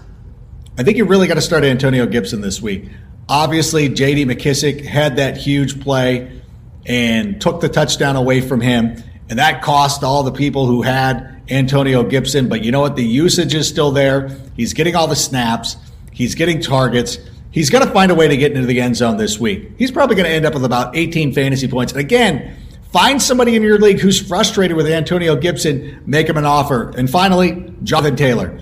I 0.77 0.83
think 0.83 0.97
you 0.97 1.05
really 1.05 1.27
got 1.27 1.33
to 1.33 1.41
start 1.41 1.63
Antonio 1.63 2.05
Gibson 2.05 2.41
this 2.41 2.61
week. 2.61 2.85
Obviously, 3.27 3.89
JD 3.89 4.25
McKissic 4.25 4.85
had 4.85 5.17
that 5.17 5.35
huge 5.35 5.81
play 5.81 6.41
and 6.85 7.41
took 7.41 7.59
the 7.59 7.69
touchdown 7.69 8.15
away 8.15 8.41
from 8.41 8.61
him. 8.61 9.03
And 9.29 9.39
that 9.39 9.61
cost 9.61 10.03
all 10.03 10.23
the 10.23 10.31
people 10.31 10.67
who 10.67 10.81
had 10.83 11.43
Antonio 11.49 12.03
Gibson. 12.03 12.47
But 12.47 12.63
you 12.63 12.71
know 12.71 12.81
what? 12.81 12.95
The 12.95 13.03
usage 13.03 13.53
is 13.53 13.67
still 13.67 13.91
there. 13.91 14.29
He's 14.55 14.73
getting 14.73 14.96
all 14.96 15.07
the 15.07 15.15
snaps, 15.15 15.75
he's 16.11 16.35
getting 16.35 16.61
targets. 16.61 17.17
He's 17.51 17.72
going 17.72 17.83
to 17.83 17.91
find 17.91 18.11
a 18.11 18.15
way 18.15 18.27
to 18.27 18.37
get 18.37 18.51
into 18.51 18.67
the 18.67 18.79
end 18.79 18.96
zone 18.96 19.17
this 19.17 19.39
week. 19.39 19.72
He's 19.79 19.89
probably 19.89 20.15
going 20.15 20.27
to 20.27 20.31
end 20.31 20.46
up 20.46 20.53
with 20.53 20.63
about 20.63 20.96
18 20.96 21.33
fantasy 21.33 21.67
points. 21.67 21.91
And 21.91 22.00
again, 22.00 22.55
find 22.91 23.21
somebody 23.21 23.55
in 23.55 23.61
your 23.61 23.77
league 23.77 23.99
who's 23.99 24.19
frustrated 24.19 24.75
with 24.75 24.87
Antonio 24.87 25.35
Gibson, 25.35 26.01
make 26.05 26.27
him 26.27 26.37
an 26.37 26.45
offer. 26.45 26.89
And 26.97 27.09
finally, 27.09 27.73
Jonathan 27.83 28.15
Taylor. 28.15 28.59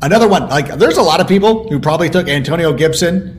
Another 0.00 0.28
one, 0.28 0.48
like 0.48 0.78
there's 0.78 0.96
a 0.96 1.02
lot 1.02 1.20
of 1.20 1.26
people 1.26 1.68
who 1.68 1.80
probably 1.80 2.08
took 2.08 2.28
Antonio 2.28 2.72
Gibson 2.72 3.38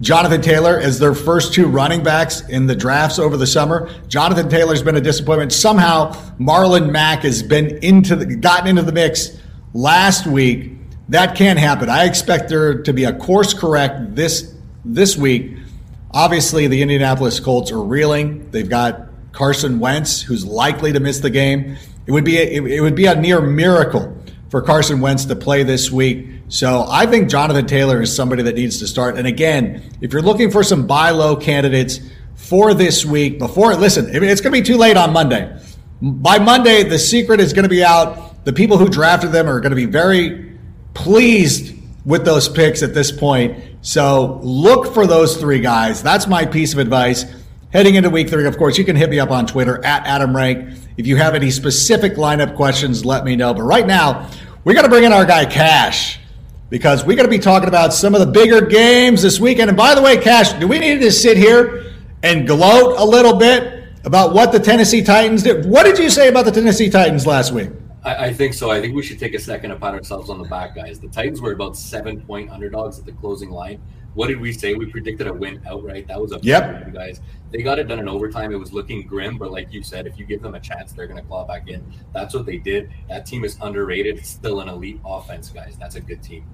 Jonathan 0.00 0.40
Taylor 0.40 0.78
as 0.78 0.98
their 0.98 1.14
first 1.14 1.52
two 1.52 1.66
running 1.66 2.02
backs 2.02 2.42
in 2.48 2.66
the 2.66 2.76
drafts 2.76 3.18
over 3.18 3.36
the 3.36 3.46
summer. 3.46 3.90
Jonathan 4.06 4.48
Taylor's 4.48 4.82
been 4.82 4.96
a 4.96 5.00
disappointment. 5.00 5.52
Somehow 5.52 6.12
Marlon 6.38 6.90
Mack 6.90 7.22
has 7.22 7.42
been 7.42 7.82
into 7.82 8.14
the, 8.14 8.36
gotten 8.36 8.68
into 8.68 8.82
the 8.82 8.92
mix 8.92 9.36
last 9.74 10.26
week. 10.26 10.72
That 11.08 11.36
can't 11.36 11.58
happen. 11.58 11.88
I 11.88 12.04
expect 12.04 12.48
there 12.48 12.82
to 12.82 12.92
be 12.92 13.04
a 13.04 13.12
course 13.12 13.54
correct 13.54 14.14
this 14.14 14.54
this 14.84 15.16
week. 15.16 15.56
Obviously, 16.12 16.68
the 16.68 16.80
Indianapolis 16.80 17.40
Colts 17.40 17.72
are 17.72 17.82
reeling. 17.82 18.50
They've 18.50 18.68
got 18.68 19.07
Carson 19.38 19.78
Wentz, 19.78 20.20
who's 20.20 20.44
likely 20.44 20.92
to 20.92 20.98
miss 20.98 21.20
the 21.20 21.30
game. 21.30 21.76
It 22.06 22.10
would 22.10 22.24
be 22.24 22.38
a, 22.38 22.76
it, 22.76 22.80
would 22.80 22.96
be 22.96 23.06
a 23.06 23.14
near 23.14 23.40
miracle 23.40 24.20
for 24.48 24.60
Carson 24.60 25.00
Wentz 25.00 25.26
to 25.26 25.36
play 25.36 25.62
this 25.62 25.92
week. 25.92 26.26
So 26.48 26.84
I 26.88 27.06
think 27.06 27.30
Jonathan 27.30 27.64
Taylor 27.64 28.02
is 28.02 28.12
somebody 28.12 28.42
that 28.42 28.56
needs 28.56 28.80
to 28.80 28.88
start. 28.88 29.16
And 29.16 29.28
again, 29.28 29.92
if 30.00 30.12
you're 30.12 30.22
looking 30.22 30.50
for 30.50 30.64
some 30.64 30.88
buy 30.88 31.10
low 31.10 31.36
candidates 31.36 32.00
for 32.34 32.74
this 32.74 33.06
week, 33.06 33.38
before 33.38 33.76
listen, 33.76 34.08
it's 34.12 34.40
going 34.40 34.52
to 34.52 34.60
be 34.60 34.66
too 34.66 34.76
late 34.76 34.96
on 34.96 35.12
Monday. 35.12 35.56
By 36.02 36.40
Monday, 36.40 36.82
the 36.82 36.98
secret 36.98 37.38
is 37.38 37.52
going 37.52 37.62
to 37.62 37.68
be 37.68 37.84
out. 37.84 38.44
The 38.44 38.52
people 38.52 38.76
who 38.76 38.88
drafted 38.88 39.30
them 39.30 39.48
are 39.48 39.60
going 39.60 39.70
to 39.70 39.76
be 39.76 39.86
very 39.86 40.52
pleased 40.94 41.76
with 42.04 42.24
those 42.24 42.48
picks 42.48 42.82
at 42.82 42.92
this 42.92 43.12
point. 43.12 43.62
So 43.82 44.40
look 44.42 44.92
for 44.92 45.06
those 45.06 45.36
three 45.36 45.60
guys. 45.60 46.02
That's 46.02 46.26
my 46.26 46.44
piece 46.44 46.72
of 46.72 46.80
advice. 46.80 47.24
Heading 47.70 47.96
into 47.96 48.08
week 48.08 48.30
three, 48.30 48.46
of 48.46 48.56
course, 48.56 48.78
you 48.78 48.84
can 48.86 48.96
hit 48.96 49.10
me 49.10 49.20
up 49.20 49.30
on 49.30 49.46
Twitter 49.46 49.84
at 49.84 50.06
Adam 50.06 50.34
Rank. 50.34 50.74
If 50.96 51.06
you 51.06 51.16
have 51.16 51.34
any 51.34 51.50
specific 51.50 52.14
lineup 52.14 52.56
questions, 52.56 53.04
let 53.04 53.26
me 53.26 53.36
know. 53.36 53.52
But 53.52 53.64
right 53.64 53.86
now, 53.86 54.30
we 54.64 54.72
got 54.72 54.82
to 54.82 54.88
bring 54.88 55.04
in 55.04 55.12
our 55.12 55.26
guy 55.26 55.44
Cash 55.44 56.18
because 56.70 57.04
we 57.04 57.14
got 57.14 57.24
to 57.24 57.28
be 57.28 57.38
talking 57.38 57.68
about 57.68 57.92
some 57.92 58.14
of 58.14 58.20
the 58.20 58.26
bigger 58.26 58.62
games 58.64 59.20
this 59.20 59.38
weekend. 59.38 59.68
And 59.68 59.76
by 59.76 59.94
the 59.94 60.00
way, 60.00 60.16
Cash, 60.16 60.54
do 60.54 60.66
we 60.66 60.78
need 60.78 61.02
to 61.02 61.12
sit 61.12 61.36
here 61.36 61.92
and 62.22 62.46
gloat 62.46 62.98
a 62.98 63.04
little 63.04 63.36
bit 63.36 63.84
about 64.04 64.32
what 64.32 64.50
the 64.50 64.58
Tennessee 64.58 65.02
Titans 65.02 65.42
did? 65.42 65.66
What 65.66 65.84
did 65.84 65.98
you 65.98 66.08
say 66.08 66.28
about 66.28 66.46
the 66.46 66.52
Tennessee 66.52 66.88
Titans 66.88 67.26
last 67.26 67.52
week? 67.52 67.68
I, 68.02 68.28
I 68.28 68.32
think 68.32 68.54
so. 68.54 68.70
I 68.70 68.80
think 68.80 68.94
we 68.94 69.02
should 69.02 69.18
take 69.18 69.34
a 69.34 69.38
second 69.38 69.70
to 69.70 69.76
pat 69.76 69.92
ourselves 69.92 70.30
on 70.30 70.38
the 70.38 70.48
back, 70.48 70.74
guys. 70.74 71.00
The 71.00 71.08
Titans 71.08 71.42
were 71.42 71.52
about 71.52 71.76
seven 71.76 72.22
point 72.22 72.50
underdogs 72.50 72.98
at 72.98 73.04
the 73.04 73.12
closing 73.12 73.50
line. 73.50 73.78
What 74.18 74.26
did 74.26 74.40
we 74.40 74.52
say? 74.52 74.74
We 74.74 74.86
predicted 74.86 75.28
a 75.28 75.32
win 75.32 75.62
outright. 75.64 76.08
That 76.08 76.20
was 76.20 76.32
a 76.32 76.40
yep. 76.42 76.84
you 76.84 76.92
guys. 76.92 77.20
They 77.52 77.62
got 77.62 77.78
it 77.78 77.84
done 77.84 78.00
in 78.00 78.08
overtime. 78.08 78.50
It 78.50 78.56
was 78.56 78.72
looking 78.72 79.06
grim, 79.06 79.38
but 79.38 79.52
like 79.52 79.72
you 79.72 79.80
said, 79.80 80.08
if 80.08 80.18
you 80.18 80.26
give 80.26 80.42
them 80.42 80.56
a 80.56 80.60
chance, 80.60 80.90
they're 80.90 81.06
going 81.06 81.22
to 81.22 81.28
claw 81.28 81.46
back 81.46 81.68
in. 81.68 81.86
That's 82.12 82.34
what 82.34 82.44
they 82.44 82.56
did. 82.56 82.90
That 83.08 83.26
team 83.26 83.44
is 83.44 83.56
underrated. 83.62 84.18
It's 84.18 84.28
still 84.28 84.58
an 84.58 84.68
elite 84.68 84.98
offense, 85.04 85.50
guys. 85.50 85.76
That's 85.78 85.94
a 85.94 86.00
good 86.00 86.20
team. 86.20 86.44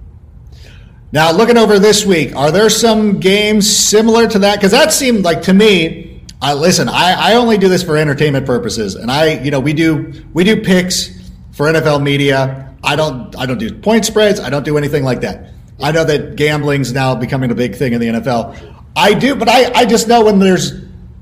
Now, 1.11 1.31
looking 1.31 1.57
over 1.57 1.79
this 1.79 2.05
week, 2.05 2.35
are 2.35 2.51
there 2.51 2.69
some 2.69 3.19
games 3.19 3.67
similar 3.67 4.27
to 4.27 4.37
that? 4.37 4.57
Because 4.57 4.69
that 4.69 4.93
seemed 4.93 5.23
like 5.23 5.41
to 5.41 5.53
me. 5.55 6.21
I 6.43 6.53
listen. 6.53 6.87
I, 6.87 7.31
I 7.31 7.33
only 7.33 7.57
do 7.57 7.67
this 7.67 7.81
for 7.81 7.97
entertainment 7.97 8.45
purposes, 8.45 8.93
and 8.93 9.09
I, 9.09 9.39
you 9.39 9.49
know, 9.49 9.59
we 9.59 9.73
do 9.73 10.13
we 10.35 10.43
do 10.43 10.61
picks 10.61 11.31
for 11.51 11.65
NFL 11.65 12.03
media. 12.03 12.75
I 12.83 12.95
don't 12.95 13.35
I 13.35 13.47
don't 13.47 13.57
do 13.57 13.73
point 13.73 14.05
spreads. 14.05 14.39
I 14.39 14.51
don't 14.51 14.65
do 14.65 14.77
anything 14.77 15.03
like 15.03 15.21
that. 15.21 15.54
I 15.79 15.91
know 15.91 16.03
that 16.03 16.35
gambling's 16.35 16.93
now 16.93 17.15
becoming 17.15 17.51
a 17.51 17.55
big 17.55 17.75
thing 17.75 17.93
in 17.93 17.99
the 17.99 18.07
NFL. 18.07 18.75
I 18.95 19.13
do, 19.13 19.35
but 19.35 19.49
I, 19.49 19.71
I 19.73 19.85
just 19.85 20.07
know 20.07 20.25
when 20.25 20.39
there's 20.39 20.73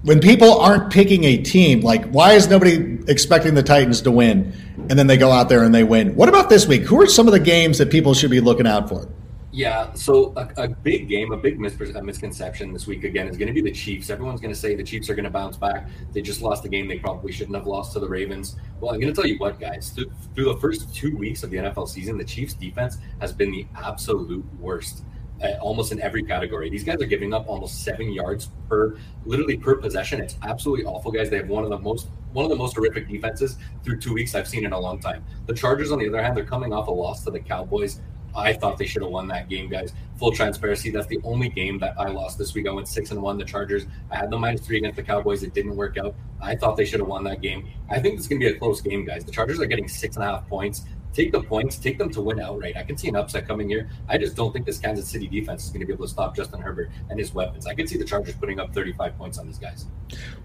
when 0.03 0.19
people 0.19 0.59
aren't 0.59 0.91
picking 0.91 1.23
a 1.23 1.37
team, 1.37 1.81
like 1.81 2.05
why 2.09 2.33
is 2.33 2.47
nobody 2.47 2.99
expecting 3.07 3.55
the 3.55 3.63
Titans 3.63 4.01
to 4.01 4.11
win? 4.11 4.53
And 4.89 4.99
then 4.99 5.07
they 5.07 5.17
go 5.17 5.31
out 5.31 5.49
there 5.49 5.63
and 5.63 5.73
they 5.73 5.83
win. 5.83 6.15
What 6.15 6.29
about 6.29 6.49
this 6.49 6.67
week? 6.67 6.83
Who 6.83 7.01
are 7.01 7.07
some 7.07 7.25
of 7.27 7.33
the 7.33 7.39
games 7.39 7.77
that 7.77 7.89
people 7.89 8.13
should 8.13 8.31
be 8.31 8.41
looking 8.41 8.67
out 8.67 8.89
for? 8.89 9.07
Yeah, 9.55 9.93
so 9.93 10.33
a, 10.35 10.63
a 10.63 10.67
big 10.67 11.07
game, 11.07 11.31
a 11.31 11.37
big 11.37 11.59
mis- 11.59 11.79
a 11.79 12.01
misconception 12.01 12.73
this 12.73 12.87
week 12.87 13.03
again 13.03 13.27
is 13.27 13.37
going 13.37 13.49
to 13.49 13.53
be 13.53 13.61
the 13.61 13.71
Chiefs. 13.71 14.09
Everyone's 14.09 14.41
going 14.41 14.51
to 14.51 14.59
say 14.59 14.73
the 14.73 14.83
Chiefs 14.83 15.11
are 15.11 15.13
going 15.13 15.25
to 15.25 15.29
bounce 15.29 15.57
back. 15.57 15.87
They 16.11 16.23
just 16.23 16.41
lost 16.41 16.63
the 16.63 16.69
game 16.69 16.87
they 16.87 16.97
probably 16.97 17.31
shouldn't 17.31 17.55
have 17.55 17.67
lost 17.67 17.93
to 17.93 17.99
the 17.99 18.09
Ravens. 18.09 18.55
Well, 18.79 18.91
I'm 18.91 18.99
going 18.99 19.13
to 19.13 19.21
tell 19.21 19.29
you 19.29 19.37
what, 19.37 19.59
guys. 19.59 19.91
Through, 19.91 20.11
through 20.33 20.45
the 20.45 20.57
first 20.57 20.95
two 20.95 21.15
weeks 21.15 21.43
of 21.43 21.51
the 21.51 21.57
NFL 21.57 21.87
season, 21.87 22.17
the 22.17 22.23
Chiefs' 22.23 22.55
defense 22.55 22.97
has 23.21 23.31
been 23.31 23.51
the 23.51 23.67
absolute 23.75 24.43
worst. 24.59 25.03
Uh, 25.43 25.57
almost 25.61 25.91
in 25.91 25.99
every 26.01 26.23
category. 26.23 26.69
These 26.69 26.85
guys 26.85 27.01
are 27.01 27.05
giving 27.05 27.33
up 27.33 27.47
almost 27.47 27.83
seven 27.83 28.13
yards 28.13 28.49
per, 28.69 28.97
literally 29.25 29.57
per 29.57 29.75
possession. 29.75 30.21
It's 30.21 30.37
absolutely 30.41 30.85
awful, 30.85 31.11
guys. 31.11 31.29
They 31.29 31.37
have 31.37 31.49
one 31.49 31.63
of 31.63 31.69
the 31.69 31.79
most 31.79 32.07
one 32.31 32.45
of 32.45 32.49
the 32.49 32.55
most 32.55 32.75
horrific 32.75 33.07
defenses 33.07 33.57
through 33.83 33.99
two 33.99 34.13
weeks 34.13 34.35
I've 34.35 34.47
seen 34.47 34.65
in 34.65 34.73
a 34.73 34.79
long 34.79 34.99
time. 34.99 35.23
The 35.45 35.53
Chargers, 35.53 35.91
on 35.91 35.99
the 35.99 36.07
other 36.07 36.21
hand, 36.23 36.35
they're 36.35 36.45
coming 36.45 36.73
off 36.73 36.87
a 36.87 36.91
loss 36.91 37.23
to 37.25 37.31
the 37.31 37.39
Cowboys 37.39 37.99
I 38.35 38.53
thought 38.53 38.77
they 38.77 38.85
should 38.85 39.01
have 39.01 39.11
won 39.11 39.27
that 39.27 39.49
game, 39.49 39.69
guys. 39.69 39.93
Full 40.17 40.31
transparency, 40.31 40.89
that's 40.89 41.07
the 41.07 41.19
only 41.23 41.49
game 41.49 41.79
that 41.79 41.93
I 41.99 42.09
lost 42.09 42.37
this 42.37 42.53
week. 42.53 42.67
I 42.67 42.71
went 42.71 42.87
six 42.87 43.11
and 43.11 43.21
one. 43.21 43.37
The 43.37 43.45
Chargers, 43.45 43.85
I 44.11 44.17
had 44.17 44.29
the 44.29 44.37
minus 44.37 44.61
three 44.61 44.77
against 44.77 44.95
the 44.95 45.03
Cowboys. 45.03 45.43
It 45.43 45.53
didn't 45.53 45.75
work 45.75 45.97
out. 45.97 46.15
I 46.41 46.55
thought 46.55 46.77
they 46.77 46.85
should 46.85 46.99
have 46.99 47.09
won 47.09 47.23
that 47.25 47.41
game. 47.41 47.69
I 47.89 47.99
think 47.99 48.17
it's 48.17 48.27
going 48.27 48.39
to 48.39 48.47
be 48.47 48.55
a 48.55 48.57
close 48.57 48.81
game, 48.81 49.05
guys. 49.05 49.23
The 49.25 49.31
Chargers 49.31 49.59
are 49.59 49.65
getting 49.65 49.87
six 49.87 50.15
and 50.15 50.25
a 50.25 50.27
half 50.27 50.47
points. 50.47 50.83
Take 51.13 51.31
the 51.31 51.41
points, 51.41 51.77
take 51.77 51.99
them 51.99 52.09
to 52.11 52.21
win 52.21 52.39
outright. 52.39 52.75
I 52.75 52.81
can 52.81 52.97
see 52.97 53.07
an 53.07 53.15
upset 53.15 53.47
coming 53.47 53.69
here. 53.69 53.87
I 54.09 54.17
just 54.17 54.35
don't 54.35 54.51
think 54.51 54.65
this 54.65 54.79
Kansas 54.79 55.07
City 55.07 55.27
defense 55.27 55.63
is 55.63 55.69
going 55.69 55.81
to 55.81 55.85
be 55.85 55.93
able 55.93 56.05
to 56.05 56.11
stop 56.11 56.35
Justin 56.35 56.59
Herbert 56.59 56.89
and 57.11 57.19
his 57.19 57.35
weapons. 57.35 57.67
I 57.67 57.75
can 57.75 57.85
see 57.85 57.99
the 57.99 58.03
Chargers 58.03 58.35
putting 58.35 58.59
up 58.59 58.73
35 58.73 59.15
points 59.15 59.37
on 59.37 59.45
these 59.45 59.59
guys. 59.59 59.85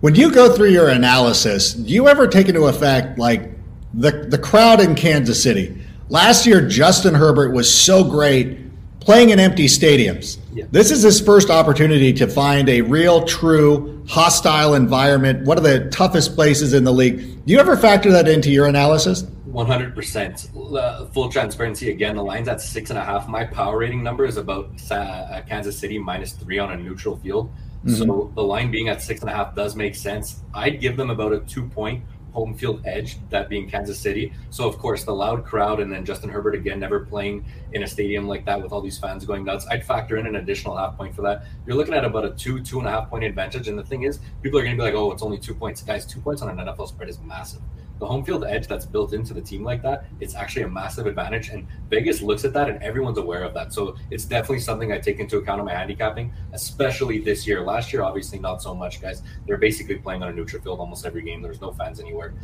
When 0.00 0.14
you 0.14 0.30
go 0.30 0.54
through 0.54 0.70
your 0.70 0.90
analysis, 0.90 1.72
do 1.72 1.90
you 1.90 2.06
ever 2.06 2.28
take 2.28 2.48
into 2.48 2.66
effect 2.66 3.18
like 3.18 3.50
the 3.94 4.10
the 4.10 4.36
crowd 4.36 4.80
in 4.80 4.94
Kansas 4.94 5.42
City? 5.42 5.77
Last 6.10 6.46
year, 6.46 6.66
Justin 6.66 7.14
Herbert 7.14 7.52
was 7.52 7.72
so 7.72 8.02
great 8.02 8.58
playing 9.00 9.30
in 9.30 9.38
empty 9.38 9.66
stadiums. 9.66 10.38
Yeah. 10.54 10.64
This 10.70 10.90
is 10.90 11.02
his 11.02 11.20
first 11.20 11.50
opportunity 11.50 12.12
to 12.14 12.26
find 12.26 12.68
a 12.68 12.80
real, 12.80 13.24
true, 13.24 14.02
hostile 14.08 14.74
environment, 14.74 15.46
one 15.46 15.58
of 15.58 15.64
the 15.64 15.88
toughest 15.90 16.34
places 16.34 16.72
in 16.72 16.84
the 16.84 16.92
league. 16.92 17.44
Do 17.44 17.52
you 17.52 17.58
ever 17.58 17.76
factor 17.76 18.10
that 18.12 18.26
into 18.26 18.50
your 18.50 18.66
analysis? 18.66 19.22
100%. 19.22 20.74
Uh, 20.74 21.06
full 21.06 21.28
transparency 21.30 21.90
again, 21.90 22.16
the 22.16 22.22
line's 22.22 22.48
at 22.48 22.60
six 22.60 22.90
and 22.90 22.98
a 22.98 23.04
half. 23.04 23.28
My 23.28 23.44
power 23.44 23.78
rating 23.78 24.02
number 24.02 24.24
is 24.24 24.36
about 24.36 24.70
uh, 24.90 25.42
Kansas 25.48 25.78
City 25.78 25.98
minus 25.98 26.32
three 26.32 26.58
on 26.58 26.72
a 26.72 26.76
neutral 26.76 27.16
field. 27.16 27.50
Mm-hmm. 27.84 27.94
So 27.94 28.32
the 28.34 28.42
line 28.42 28.70
being 28.70 28.88
at 28.88 29.02
six 29.02 29.20
and 29.20 29.30
a 29.30 29.34
half 29.34 29.54
does 29.54 29.76
make 29.76 29.94
sense. 29.94 30.40
I'd 30.54 30.80
give 30.80 30.96
them 30.96 31.10
about 31.10 31.32
a 31.32 31.40
two 31.40 31.66
point 31.68 32.04
home 32.32 32.54
field 32.54 32.82
edge, 32.84 33.18
that 33.30 33.48
being 33.48 33.68
Kansas 33.68 33.98
City. 33.98 34.32
So, 34.50 34.68
of 34.68 34.78
course, 34.78 35.04
the 35.04 35.14
loud 35.14 35.44
crowd 35.44 35.80
and 35.80 35.92
then 35.92 36.04
Justin 36.04 36.30
Herbert 36.30 36.54
again 36.54 36.80
never 36.80 37.00
playing 37.00 37.44
in 37.72 37.82
a 37.82 37.86
stadium 37.86 38.26
like 38.26 38.44
that 38.46 38.62
with 38.62 38.72
all 38.72 38.80
these 38.80 38.98
fans 38.98 39.24
going 39.24 39.44
nuts. 39.44 39.66
I'd 39.70 39.84
factor 39.84 40.16
in 40.16 40.26
an 40.26 40.36
additional 40.36 40.76
half 40.76 40.96
point 40.96 41.14
for 41.14 41.22
that. 41.22 41.44
You're 41.66 41.76
looking 41.76 41.94
at 41.94 42.04
about 42.04 42.24
a 42.24 42.30
two, 42.30 42.60
two 42.60 42.78
and 42.78 42.88
a 42.88 42.90
half 42.90 43.10
point 43.10 43.24
advantage. 43.24 43.68
And 43.68 43.78
the 43.78 43.84
thing 43.84 44.02
is, 44.02 44.20
people 44.42 44.58
are 44.58 44.62
going 44.62 44.76
to 44.76 44.80
be 44.80 44.84
like, 44.84 44.94
oh, 44.94 45.12
it's 45.12 45.22
only 45.22 45.38
two 45.38 45.54
points. 45.54 45.82
Guys, 45.82 46.06
two 46.06 46.20
points 46.20 46.42
on 46.42 46.48
an 46.48 46.66
NFL 46.66 46.88
spread 46.88 47.08
is 47.08 47.18
massive 47.20 47.60
the 47.98 48.06
home 48.06 48.24
field 48.24 48.44
edge 48.44 48.66
that's 48.66 48.86
built 48.86 49.12
into 49.12 49.34
the 49.34 49.40
team 49.40 49.64
like 49.64 49.82
that, 49.82 50.06
it's 50.20 50.34
actually 50.34 50.62
a 50.62 50.68
massive 50.68 51.06
advantage. 51.06 51.48
And 51.48 51.66
Vegas 51.90 52.22
looks 52.22 52.44
at 52.44 52.52
that 52.52 52.68
and 52.68 52.82
everyone's 52.82 53.18
aware 53.18 53.42
of 53.42 53.54
that. 53.54 53.72
So 53.72 53.96
it's 54.10 54.24
definitely 54.24 54.60
something 54.60 54.92
I 54.92 54.98
take 54.98 55.18
into 55.18 55.38
account 55.38 55.60
in 55.60 55.66
my 55.66 55.74
handicapping, 55.74 56.32
especially 56.52 57.18
this 57.18 57.46
year. 57.46 57.62
Last 57.62 57.92
year, 57.92 58.02
obviously, 58.02 58.38
not 58.38 58.62
so 58.62 58.74
much, 58.74 59.00
guys. 59.00 59.22
They're 59.46 59.58
basically 59.58 59.96
playing 59.96 60.22
on 60.22 60.28
a 60.28 60.32
neutral 60.32 60.62
field 60.62 60.80
almost 60.80 61.04
every 61.04 61.22
game. 61.22 61.42
There's 61.42 61.60
no 61.60 61.72
fans 61.72 62.00
anywhere. 62.00 62.34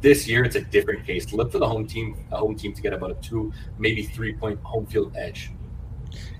This 0.00 0.28
year, 0.28 0.44
it's 0.44 0.56
a 0.56 0.60
different 0.60 1.06
case. 1.06 1.32
Look 1.32 1.50
for 1.50 1.58
the 1.58 1.68
home 1.68 1.86
team, 1.86 2.16
a 2.30 2.36
home 2.36 2.54
team 2.54 2.74
to 2.74 2.82
get 2.82 2.92
about 2.92 3.10
a 3.10 3.14
two, 3.14 3.52
maybe 3.78 4.02
three 4.02 4.34
point 4.34 4.60
home 4.62 4.86
field 4.86 5.16
edge. 5.16 5.50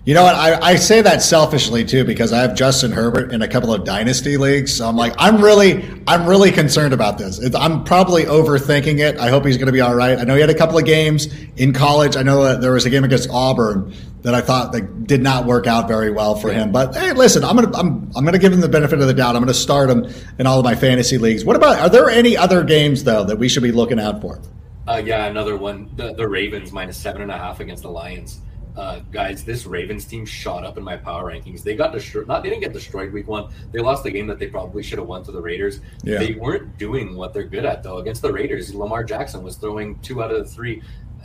You 0.06 0.14
know 0.14 0.22
what? 0.22 0.36
I, 0.36 0.60
I 0.60 0.76
say 0.76 1.02
that 1.02 1.20
selfishly 1.20 1.84
too 1.84 2.04
because 2.04 2.32
I 2.32 2.38
have 2.38 2.54
Justin 2.54 2.92
Herbert 2.92 3.32
in 3.32 3.42
a 3.42 3.48
couple 3.48 3.74
of 3.74 3.82
dynasty 3.82 4.36
leagues. 4.36 4.72
So 4.72 4.88
I'm 4.88 4.94
like, 4.94 5.12
I'm 5.18 5.42
really, 5.42 5.84
I'm 6.06 6.28
really 6.28 6.52
concerned 6.52 6.94
about 6.94 7.18
this. 7.18 7.40
It's, 7.40 7.56
I'm 7.56 7.82
probably 7.82 8.22
overthinking 8.22 9.00
it. 9.00 9.18
I 9.18 9.30
hope 9.30 9.44
he's 9.44 9.56
going 9.56 9.66
to 9.66 9.72
be 9.72 9.80
all 9.80 9.96
right. 9.96 10.16
I 10.16 10.22
know 10.22 10.36
he 10.36 10.40
had 10.40 10.48
a 10.48 10.54
couple 10.54 10.78
of 10.78 10.84
games 10.84 11.26
in 11.56 11.72
college. 11.72 12.16
I 12.16 12.22
know 12.22 12.44
that 12.44 12.60
there 12.60 12.70
was 12.70 12.86
a 12.86 12.90
game 12.90 13.02
against 13.02 13.28
Auburn 13.30 13.92
that 14.22 14.32
I 14.32 14.42
thought 14.42 14.70
that 14.74 15.08
did 15.08 15.22
not 15.22 15.44
work 15.44 15.66
out 15.66 15.88
very 15.88 16.12
well 16.12 16.36
for 16.36 16.52
him. 16.52 16.70
But 16.70 16.94
hey, 16.94 17.12
listen, 17.12 17.42
I'm 17.42 17.56
gonna, 17.56 17.76
I'm, 17.76 18.08
I'm 18.14 18.24
gonna 18.24 18.38
give 18.38 18.52
him 18.52 18.60
the 18.60 18.68
benefit 18.68 19.00
of 19.00 19.08
the 19.08 19.14
doubt. 19.14 19.34
I'm 19.34 19.42
gonna 19.42 19.54
start 19.54 19.90
him 19.90 20.08
in 20.38 20.46
all 20.46 20.60
of 20.60 20.64
my 20.64 20.76
fantasy 20.76 21.18
leagues. 21.18 21.44
What 21.44 21.56
about? 21.56 21.80
Are 21.80 21.88
there 21.88 22.08
any 22.08 22.36
other 22.36 22.62
games 22.62 23.02
though 23.02 23.24
that 23.24 23.40
we 23.40 23.48
should 23.48 23.64
be 23.64 23.72
looking 23.72 23.98
out 23.98 24.20
for? 24.20 24.40
Uh, 24.86 25.02
yeah, 25.04 25.26
another 25.26 25.56
one. 25.56 25.90
The, 25.96 26.14
the 26.14 26.28
Ravens 26.28 26.70
minus 26.70 26.96
seven 26.96 27.22
and 27.22 27.32
a 27.32 27.36
half 27.36 27.58
against 27.58 27.82
the 27.82 27.90
Lions 27.90 28.40
uh, 28.76 29.00
guys, 29.10 29.42
this 29.42 29.64
Ravens 29.64 30.04
team 30.04 30.26
shot 30.26 30.64
up 30.64 30.76
in 30.76 30.84
my 30.84 30.96
power 30.96 31.32
rankings. 31.32 31.62
They 31.62 31.74
got 31.74 31.92
destroyed. 31.92 32.28
Not 32.28 32.42
they 32.42 32.50
didn't 32.50 32.62
get 32.62 32.74
destroyed 32.74 33.12
week 33.12 33.26
one. 33.26 33.50
They 33.72 33.78
lost 33.78 34.04
the 34.04 34.10
game 34.10 34.26
that 34.26 34.38
they 34.38 34.48
probably 34.48 34.82
should 34.82 34.98
have 34.98 35.08
won 35.08 35.24
to 35.24 35.32
the 35.32 35.40
Raiders. 35.40 35.80
Yeah. 36.02 36.18
They 36.18 36.34
weren't 36.34 36.76
doing 36.76 37.16
what 37.16 37.32
they're 37.32 37.44
good 37.44 37.64
at 37.64 37.82
though. 37.82 37.98
Against 37.98 38.20
the 38.20 38.32
Raiders, 38.32 38.74
Lamar 38.74 39.02
Jackson 39.02 39.42
was 39.42 39.56
throwing 39.56 39.98
two 40.00 40.22
out 40.22 40.30
of 40.30 40.44
the 40.44 40.50
three. 40.50 40.82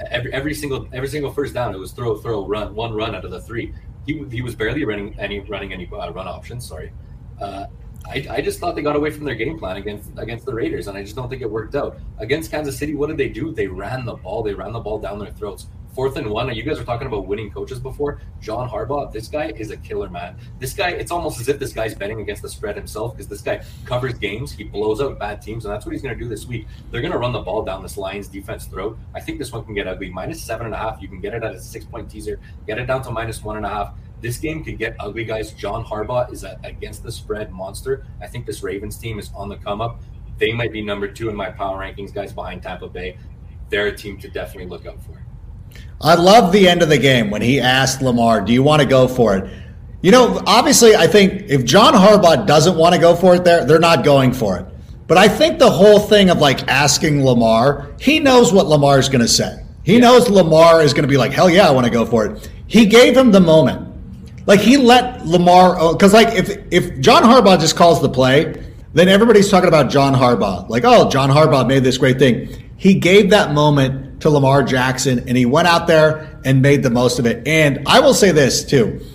Every 0.09 0.33
every 0.33 0.53
single 0.53 0.87
every 0.93 1.09
single 1.09 1.31
first 1.31 1.53
down, 1.53 1.75
it 1.75 1.77
was 1.77 1.91
throw 1.91 2.15
throw 2.17 2.47
run 2.47 2.73
one 2.73 2.93
run 2.93 3.15
out 3.15 3.25
of 3.25 3.31
the 3.31 3.41
three. 3.41 3.73
He 4.05 4.23
he 4.31 4.41
was 4.41 4.55
barely 4.55 4.85
running 4.85 5.19
any 5.19 5.41
running 5.41 5.73
any 5.73 5.89
uh, 5.91 6.11
run 6.11 6.27
options. 6.27 6.65
Sorry. 6.65 6.93
Uh, 7.39 7.65
I, 8.07 8.25
I, 8.29 8.41
just 8.41 8.59
thought 8.59 8.75
they 8.75 8.81
got 8.81 8.95
away 8.95 9.11
from 9.11 9.25
their 9.25 9.35
game 9.35 9.59
plan 9.59 9.77
against 9.77 10.09
against 10.17 10.45
the 10.45 10.53
Raiders, 10.53 10.87
and 10.87 10.97
I 10.97 11.03
just 11.03 11.15
don't 11.15 11.29
think 11.29 11.41
it 11.41 11.51
worked 11.51 11.75
out. 11.75 11.99
Against 12.17 12.49
Kansas 12.49 12.77
City, 12.77 12.95
what 12.95 13.09
did 13.09 13.17
they 13.17 13.29
do? 13.29 13.51
They 13.51 13.67
ran 13.67 14.05
the 14.05 14.15
ball. 14.15 14.41
They 14.41 14.53
ran 14.53 14.71
the 14.71 14.79
ball 14.79 14.99
down 14.99 15.19
their 15.19 15.31
throats 15.31 15.67
fourth 15.93 16.17
and 16.17 16.29
one. 16.29 16.53
You 16.53 16.63
guys 16.63 16.79
were 16.79 16.85
talking 16.85 17.07
about 17.07 17.27
winning 17.27 17.51
coaches 17.51 17.79
before. 17.79 18.21
John 18.41 18.69
Harbaugh, 18.69 19.11
this 19.11 19.27
guy 19.27 19.51
is 19.55 19.71
a 19.71 19.77
killer, 19.77 20.09
man. 20.09 20.37
This 20.59 20.73
guy, 20.73 20.89
it's 20.89 21.11
almost 21.11 21.39
as 21.39 21.49
if 21.49 21.59
this 21.59 21.73
guy's 21.73 21.95
betting 21.95 22.21
against 22.21 22.41
the 22.41 22.49
spread 22.49 22.75
himself 22.75 23.13
because 23.13 23.27
this 23.27 23.41
guy 23.41 23.63
covers 23.85 24.13
games. 24.13 24.51
He 24.51 24.63
blows 24.63 25.01
out 25.01 25.19
bad 25.19 25.41
teams, 25.41 25.65
and 25.65 25.73
that's 25.73 25.85
what 25.85 25.93
he's 25.93 26.01
going 26.01 26.17
to 26.17 26.21
do 26.21 26.29
this 26.29 26.45
week. 26.45 26.67
They're 26.91 27.01
going 27.01 27.13
to 27.13 27.19
run 27.19 27.33
the 27.33 27.41
ball 27.41 27.63
down 27.63 27.83
this 27.83 27.97
Lions 27.97 28.27
defense 28.27 28.65
throat. 28.65 28.97
I 29.13 29.19
think 29.19 29.39
this 29.39 29.51
one 29.51 29.65
can 29.65 29.73
get 29.73 29.87
ugly. 29.87 30.09
Minus 30.09 30.41
seven 30.41 30.65
and 30.65 30.75
a 30.75 30.77
half. 30.77 31.01
You 31.01 31.07
can 31.07 31.19
get 31.19 31.33
it 31.33 31.43
at 31.43 31.55
a 31.55 31.59
six 31.59 31.85
point 31.85 32.09
teaser. 32.09 32.39
Get 32.67 32.77
it 32.77 32.85
down 32.85 33.01
to 33.03 33.11
minus 33.11 33.43
one 33.43 33.57
and 33.57 33.65
a 33.65 33.69
half. 33.69 33.93
This 34.21 34.37
game 34.37 34.63
could 34.63 34.77
get 34.77 34.95
ugly, 34.99 35.25
guys. 35.25 35.51
John 35.51 35.83
Harbaugh 35.83 36.31
is 36.31 36.43
a, 36.43 36.59
against 36.63 37.03
the 37.03 37.11
spread 37.11 37.51
monster. 37.51 38.05
I 38.21 38.27
think 38.27 38.45
this 38.45 38.61
Ravens 38.61 38.97
team 38.97 39.17
is 39.17 39.31
on 39.35 39.49
the 39.49 39.57
come 39.57 39.81
up. 39.81 40.01
They 40.37 40.51
might 40.53 40.71
be 40.71 40.81
number 40.81 41.07
two 41.07 41.29
in 41.29 41.35
my 41.35 41.49
power 41.49 41.79
rankings, 41.79 42.13
guys, 42.13 42.31
behind 42.31 42.63
Tampa 42.63 42.87
Bay. 42.87 43.17
They're 43.69 43.87
a 43.87 43.95
team 43.95 44.19
to 44.19 44.29
definitely 44.29 44.69
look 44.69 44.85
out 44.85 45.01
for. 45.03 45.20
I 46.01 46.15
love 46.15 46.51
the 46.51 46.67
end 46.67 46.81
of 46.81 46.89
the 46.89 46.97
game 46.97 47.29
when 47.29 47.41
he 47.41 47.59
asked 47.59 48.01
Lamar, 48.01 48.41
"Do 48.41 48.53
you 48.53 48.63
want 48.63 48.81
to 48.81 48.87
go 48.87 49.07
for 49.07 49.35
it?" 49.37 49.45
You 50.01 50.11
know, 50.11 50.41
obviously, 50.47 50.95
I 50.95 51.07
think 51.07 51.43
if 51.47 51.63
John 51.63 51.93
Harbaugh 51.93 52.47
doesn't 52.47 52.75
want 52.75 52.95
to 52.95 53.01
go 53.01 53.15
for 53.15 53.35
it, 53.35 53.43
there 53.43 53.65
they're 53.65 53.79
not 53.79 54.03
going 54.03 54.33
for 54.33 54.57
it. 54.57 54.65
But 55.07 55.17
I 55.17 55.27
think 55.27 55.59
the 55.59 55.69
whole 55.69 55.99
thing 55.99 56.29
of 56.29 56.39
like 56.39 56.67
asking 56.67 57.23
Lamar, 57.25 57.91
he 57.99 58.19
knows 58.19 58.51
what 58.51 58.67
Lamar 58.67 58.97
is 58.97 59.09
going 59.09 59.21
to 59.21 59.27
say. 59.27 59.63
He 59.83 59.93
yeah. 59.93 59.99
knows 59.99 60.29
Lamar 60.29 60.81
is 60.81 60.93
going 60.93 61.03
to 61.03 61.09
be 61.09 61.17
like, 61.17 61.31
"Hell 61.31 61.49
yeah, 61.49 61.67
I 61.67 61.71
want 61.71 61.85
to 61.85 61.91
go 61.91 62.05
for 62.05 62.25
it." 62.25 62.49
He 62.67 62.85
gave 62.85 63.15
him 63.15 63.31
the 63.31 63.41
moment. 63.41 63.87
Like 64.47 64.59
he 64.59 64.77
let 64.77 65.25
Lamar 65.25 65.77
oh, 65.79 65.93
because 65.93 66.13
like 66.13 66.33
if 66.35 66.49
if 66.71 66.99
John 66.99 67.23
Harbaugh 67.23 67.59
just 67.59 67.75
calls 67.75 68.01
the 68.01 68.09
play, 68.09 68.55
then 68.93 69.07
everybody's 69.07 69.49
talking 69.49 69.67
about 69.67 69.89
John 69.89 70.13
Harbaugh. 70.13 70.67
Like, 70.69 70.83
oh, 70.85 71.09
John 71.09 71.29
Harbaugh 71.29 71.67
made 71.67 71.83
this 71.83 71.97
great 71.97 72.19
thing. 72.19 72.71
He 72.77 72.95
gave 72.95 73.29
that 73.29 73.53
moment 73.53 74.10
to 74.21 74.29
Lamar 74.29 74.63
Jackson, 74.63 75.27
and 75.27 75.37
he 75.37 75.45
went 75.45 75.67
out 75.67 75.87
there 75.87 76.39
and 76.45 76.61
made 76.61 76.83
the 76.83 76.89
most 76.89 77.19
of 77.19 77.25
it. 77.25 77.47
And 77.47 77.83
I 77.87 77.99
will 77.99 78.13
say 78.13 78.31
this 78.31 78.63
too. 78.63 79.05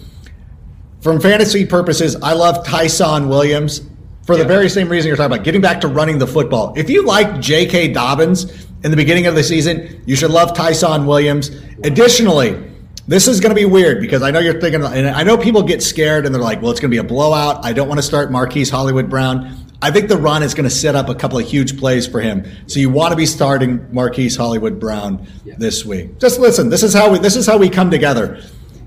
From 1.01 1.21
fantasy 1.21 1.64
purposes, 1.64 2.16
I 2.16 2.33
love 2.33 2.66
Ty'Son 2.66 3.29
Williams 3.29 3.83
for 4.25 4.37
the 4.37 4.45
very 4.45 4.69
same 4.69 4.88
reason 4.88 5.09
you're 5.09 5.16
talking 5.16 5.35
about, 5.35 5.45
getting 5.45 5.61
back 5.61 5.81
to 5.83 5.88
running 5.88 6.19
the 6.19 6.27
football. 6.27 6.75
If 6.77 6.90
you 6.90 7.05
like 7.05 7.40
J.K. 7.40 7.92
Dobbins 7.92 8.66
in 8.83 8.90
the 8.90 8.97
beginning 8.97 9.27
of 9.27 9.37
the 9.37 9.45
season, 9.45 10.03
you 10.05 10.16
should 10.16 10.33
love 10.33 10.53
Ty'Son 10.53 11.07
Williams. 11.07 11.51
Additionally, 11.85 12.61
this 13.07 13.29
is 13.29 13.38
going 13.38 13.51
to 13.51 13.55
be 13.55 13.64
weird 13.64 14.01
because 14.01 14.23
I 14.23 14.33
know 14.33 14.40
you're 14.40 14.61
thinking, 14.61 14.83
and 14.83 15.09
I 15.09 15.23
know 15.23 15.38
people 15.38 15.62
get 15.62 15.81
scared 15.81 16.27
and 16.27 16.35
they're 16.35 16.42
like, 16.42 16.61
well, 16.61 16.73
it's 16.73 16.81
going 16.81 16.90
to 16.90 16.95
be 16.95 16.99
a 16.99 17.05
blowout. 17.05 17.64
I 17.64 17.73
don't 17.73 17.87
want 17.87 17.99
to 17.99 18.03
start 18.03 18.33
Marquise 18.33 18.69
Hollywood 18.69 19.09
Brown. 19.09 19.66
I 19.83 19.91
think 19.91 20.09
the 20.09 20.17
run 20.17 20.43
is 20.43 20.55
going 20.55 20.65
to 20.65 20.75
set 20.75 20.95
up 20.95 21.09
a 21.09 21.15
couple 21.15 21.39
of 21.39 21.47
huge 21.47 21.79
plays 21.79 22.07
for 22.07 22.21
him. 22.21 22.45
So 22.67 22.81
you 22.81 22.89
want 22.89 23.12
to 23.12 23.17
be 23.17 23.27
starting 23.27 23.87
Marquise 23.93 24.37
Hollywood 24.37 24.81
Brown 24.81 25.27
yeah. 25.45 25.55
this 25.59 25.85
week. 25.85 26.19
Just 26.19 26.41
listen. 26.41 26.71
This 26.71 26.83
is 26.83 26.95
how 26.95 27.12
we. 27.12 27.19
This 27.19 27.37
is 27.37 27.47
how 27.47 27.59
we 27.59 27.69
come 27.69 27.91
together. 27.91 28.43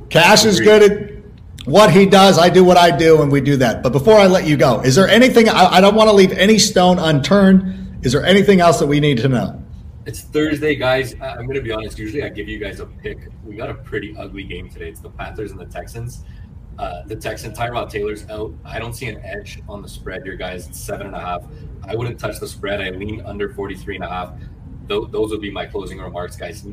Cash 0.10 0.46
is 0.46 0.60
good 0.60 0.92
at 0.92 1.24
what 1.66 1.92
he 1.92 2.06
does. 2.06 2.40
I 2.40 2.50
do 2.50 2.64
what 2.64 2.78
I 2.78 2.96
do, 2.96 3.22
and 3.22 3.32
we 3.32 3.42
do 3.42 3.58
that. 3.58 3.84
But 3.84 3.92
before 3.92 4.16
I 4.16 4.26
let 4.26 4.48
you 4.48 4.58
go, 4.58 4.82
is 4.82 4.96
there 4.96 5.08
anything? 5.08 5.48
I, 5.48 5.76
I 5.76 5.82
don't 5.82 5.96
want 5.96 6.10
to 6.10 6.14
leave 6.16 6.32
any 6.32 6.58
stone 6.58 6.98
unturned. 6.98 8.04
Is 8.04 8.14
there 8.14 8.26
anything 8.26 8.60
else 8.60 8.80
that 8.80 8.88
we 8.88 9.00
need 9.00 9.18
to 9.20 9.30
know? 9.30 9.64
It's 10.06 10.22
Thursday, 10.22 10.76
guys. 10.76 11.14
I'm 11.22 11.46
going 11.46 11.54
to 11.54 11.62
be 11.62 11.72
honest. 11.72 12.00
Usually, 12.00 12.24
I 12.24 12.30
give 12.30 12.50
you 12.50 12.58
guys 12.58 12.80
a 12.80 12.88
pick. 12.88 13.28
We 13.44 13.56
got 13.56 13.70
a 13.70 13.76
pretty 13.76 14.16
ugly 14.18 14.44
game 14.44 14.70
today. 14.70 14.90
It's 14.90 15.02
the 15.02 15.10
Panthers 15.12 15.52
and 15.52 15.60
the 15.60 15.68
Texans. 15.68 16.24
Uh, 16.80 17.04
the 17.08 17.16
Texan 17.16 17.52
Tyrod 17.52 17.90
Taylor's 17.90 18.26
out. 18.30 18.54
I 18.64 18.80
don't 18.80 18.94
see 18.94 19.08
an 19.08 19.22
edge 19.26 19.62
on 19.68 19.82
the 19.82 19.90
spread 19.90 20.24
here, 20.24 20.38
guys. 20.38 20.66
It's 20.66 20.80
seven 20.80 21.08
and 21.08 21.16
a 21.16 21.20
half. 21.20 21.44
I 21.84 21.94
wouldn't 21.94 22.18
touch 22.18 22.40
the 22.40 22.48
spread. 22.48 22.80
I 22.80 22.92
lean 22.92 23.22
under 23.26 23.50
43 23.50 23.96
and 23.96 24.06
a 24.06 24.08
half. 24.08 24.34
Th- 24.88 25.04
those 25.10 25.32
would 25.32 25.42
be 25.42 25.52
my 25.52 25.66
closing 25.66 26.00
remarks, 26.00 26.38
guys. 26.38 26.66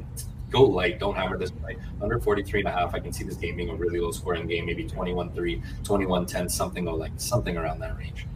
Go 0.48 0.62
light. 0.62 1.00
Don't 1.00 1.16
hammer 1.16 1.36
this 1.36 1.50
light. 1.60 1.78
Under 2.00 2.20
43 2.20 2.60
and 2.60 2.68
a 2.68 2.72
half, 2.72 2.94
I 2.94 3.00
can 3.00 3.12
see 3.12 3.24
this 3.24 3.34
game 3.34 3.56
being 3.56 3.70
a 3.70 3.74
really 3.74 3.98
low 3.98 4.12
scoring 4.12 4.46
game, 4.46 4.66
maybe 4.66 4.84
21 4.84 5.32
3, 5.32 5.60
21 5.82 6.24
10, 6.24 6.48
something 6.48 6.84
like 6.84 7.10
something 7.16 7.56
around 7.56 7.80
that 7.80 7.98
range. 7.98 8.28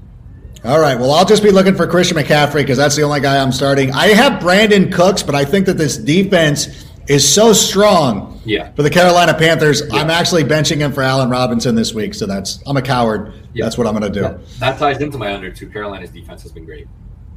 All 0.65 0.81
right. 0.81 0.99
Well, 0.99 1.13
I'll 1.13 1.25
just 1.25 1.45
be 1.45 1.53
looking 1.53 1.77
for 1.77 1.87
Christian 1.87 2.17
McCaffrey 2.19 2.57
because 2.57 2.79
that's 2.79 2.97
the 2.97 3.03
only 3.03 3.21
guy 3.21 3.41
I'm 3.41 3.53
starting. 3.53 3.93
I 3.93 4.09
have 4.09 4.43
Brandin 4.43 4.93
Cooks, 4.93 5.23
but 5.23 5.37
I 5.37 5.45
think 5.45 5.67
that 5.67 5.79
this 5.79 5.97
defense 5.97 6.90
is 7.11 7.29
so 7.29 7.53
strong 7.53 8.41
yeah. 8.45 8.73
for 8.75 8.85
the 8.85 8.89
Carolina 8.89 9.35
Panthers. 9.35 9.83
Yeah. 9.83 10.01
I'm 10.01 10.11
actually 10.11 10.45
benching 10.45 10.77
him 10.77 10.93
for 10.93 11.03
Allen 11.03 11.29
Robinson 11.29 11.75
this 11.75 11.93
week, 11.93 12.15
so 12.15 12.25
that's 12.25 12.63
I'm 12.67 12.77
a 12.77 12.83
coward. 12.83 13.35
Yeah. 13.53 13.65
That's 13.65 13.77
what 13.77 13.89
I'm 13.89 13.99
going 13.99 14.11
to 14.13 14.17
do. 14.17 14.23
That, 14.23 14.47
that 14.61 14.79
ties 14.79 15.01
into 15.01 15.19
my 15.19 15.35
under 15.35 15.51
too. 15.51 15.69
Carolina's 15.69 16.11
defense 16.11 16.43
has 16.45 16.53
been 16.53 16.65
great. 16.65 16.87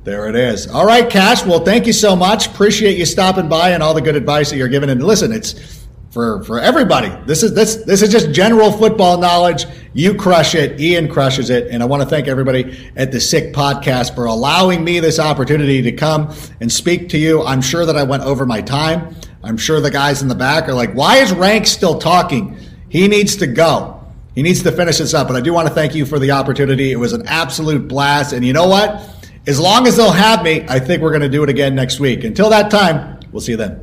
There 0.04 0.30
it 0.30 0.36
is. 0.36 0.68
All 0.68 0.86
right, 0.86 1.10
Cash. 1.10 1.44
Well, 1.44 1.66
thank 1.66 1.88
you 1.88 1.94
so 1.94 2.16
much. 2.16 2.48
Appreciate 2.48 3.00
you 3.00 3.06
stopping 3.06 3.50
by 3.50 3.72
and 3.72 3.82
all 3.82 3.96
the 3.96 4.02
good 4.02 4.16
advice 4.16 4.52
that 4.52 4.58
you're 4.58 4.68
giving. 4.68 4.92
And 4.92 5.02
listen, 5.02 5.32
it's 5.32 5.88
for 6.12 6.44
for 6.44 6.60
everybody. 6.60 7.10
This 7.26 7.42
is 7.42 7.56
this 7.56 7.78
this 7.78 8.04
is 8.04 8.12
just 8.12 8.32
general 8.32 8.72
football 8.72 9.18
knowledge. 9.18 9.66
You 9.94 10.14
crush 10.14 10.54
it. 10.54 10.80
Ian 10.80 11.08
crushes 11.08 11.50
it, 11.50 11.70
and 11.72 11.82
I 11.82 11.88
want 11.88 12.04
to 12.04 12.08
thank 12.08 12.28
everybody 12.28 12.92
at 12.96 13.12
the 13.12 13.20
Sick 13.20 13.54
Podcast 13.54 14.14
for 14.14 14.26
allowing 14.26 14.84
me 14.84 15.00
this 15.00 15.18
opportunity 15.18 15.82
to 15.82 15.92
come 15.92 16.32
and 16.62 16.72
speak 16.72 17.10
to 17.10 17.18
you. 17.18 17.42
I'm 17.42 17.62
sure 17.62 17.88
that 17.88 17.98
I 17.98 18.04
went 18.04 18.22
over 18.22 18.46
my 18.46 18.62
time. 18.62 19.16
I'm 19.44 19.58
sure 19.58 19.82
the 19.82 19.92
guys 19.92 20.22
in 20.22 20.28
the 20.28 20.36
back 20.36 20.68
are 20.68 20.74
like, 20.74 20.94
"Why 20.94 21.18
is 21.18 21.34
Rank 21.34 21.68
still 21.68 22.00
talking? 22.00 22.58
He 22.90 23.08
needs 23.08 23.36
to 23.38 23.48
go." 23.48 24.00
He 24.36 24.42
needs 24.42 24.64
to 24.64 24.72
finish 24.72 24.98
this 24.98 25.14
up, 25.14 25.28
but 25.28 25.36
I 25.36 25.42
do 25.42 25.54
want 25.54 25.68
to 25.68 25.74
thank 25.74 25.94
you 25.94 26.06
for 26.06 26.18
the 26.18 26.32
opportunity. 26.32 26.92
It 26.92 26.96
was 26.96 27.14
an 27.14 27.28
absolute 27.28 27.88
blast. 27.88 28.34
And 28.34 28.44
you 28.44 28.52
know 28.52 28.68
what? 28.68 29.08
As 29.46 29.60
long 29.60 29.86
as 29.86 29.98
they'll 29.98 30.12
have 30.12 30.44
me, 30.44 30.66
I 30.68 30.80
think 30.80 31.02
we're 31.02 31.12
going 31.12 31.22
to 31.22 31.30
do 31.30 31.44
it 31.44 31.50
again 31.50 31.76
next 31.76 32.00
week. 32.00 32.24
Until 32.24 32.50
that 32.50 32.72
time, 32.72 33.20
we'll 33.32 33.42
see 33.42 33.52
you 33.52 33.58
then. 33.58 33.80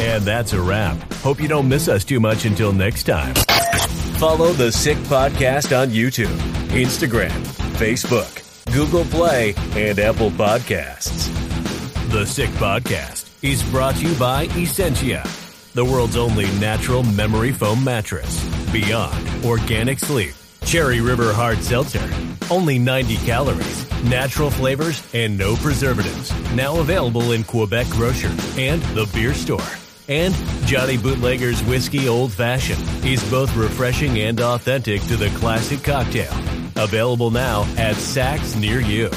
And 0.00 0.22
that's 0.24 0.52
a 0.52 0.60
wrap. 0.60 0.96
Hope 1.14 1.40
you 1.40 1.48
don't 1.48 1.68
miss 1.68 1.88
us 1.88 2.04
too 2.04 2.20
much 2.20 2.44
until 2.44 2.72
next 2.72 3.04
time. 3.04 3.34
Follow 4.18 4.52
the 4.52 4.70
Sick 4.70 4.98
Podcast 4.98 5.76
on 5.76 5.88
YouTube, 5.88 6.36
Instagram, 6.68 7.30
Facebook, 7.78 8.38
Google 8.72 9.04
Play, 9.06 9.54
and 9.74 9.98
Apple 9.98 10.30
Podcasts. 10.30 11.31
The 12.12 12.26
Sick 12.26 12.50
Podcast 12.50 13.30
is 13.40 13.62
brought 13.70 13.94
to 13.94 14.06
you 14.06 14.14
by 14.18 14.44
Essentia, 14.48 15.24
the 15.72 15.82
world's 15.82 16.18
only 16.18 16.44
natural 16.60 17.02
memory 17.02 17.52
foam 17.52 17.82
mattress. 17.82 18.38
Beyond 18.70 19.42
Organic 19.46 19.98
Sleep, 19.98 20.34
Cherry 20.66 21.00
River 21.00 21.32
Hard 21.32 21.62
Seltzer, 21.62 22.06
only 22.50 22.78
90 22.78 23.16
calories, 23.24 23.90
natural 24.04 24.50
flavors, 24.50 25.02
and 25.14 25.38
no 25.38 25.56
preservatives. 25.56 26.30
Now 26.54 26.80
available 26.80 27.32
in 27.32 27.44
Quebec 27.44 27.86
Grocer 27.88 28.28
and 28.60 28.82
the 28.94 29.08
beer 29.14 29.32
store. 29.32 29.64
And 30.06 30.34
Johnny 30.66 30.98
Bootlegger's 30.98 31.64
Whiskey 31.64 32.08
Old 32.08 32.30
Fashioned 32.30 33.06
is 33.06 33.24
both 33.30 33.56
refreshing 33.56 34.18
and 34.18 34.38
authentic 34.38 35.00
to 35.04 35.16
the 35.16 35.30
classic 35.38 35.82
cocktail. 35.82 36.34
Available 36.76 37.30
now 37.30 37.62
at 37.78 37.96
Saks 37.96 38.54
near 38.60 38.80
you. 38.80 39.08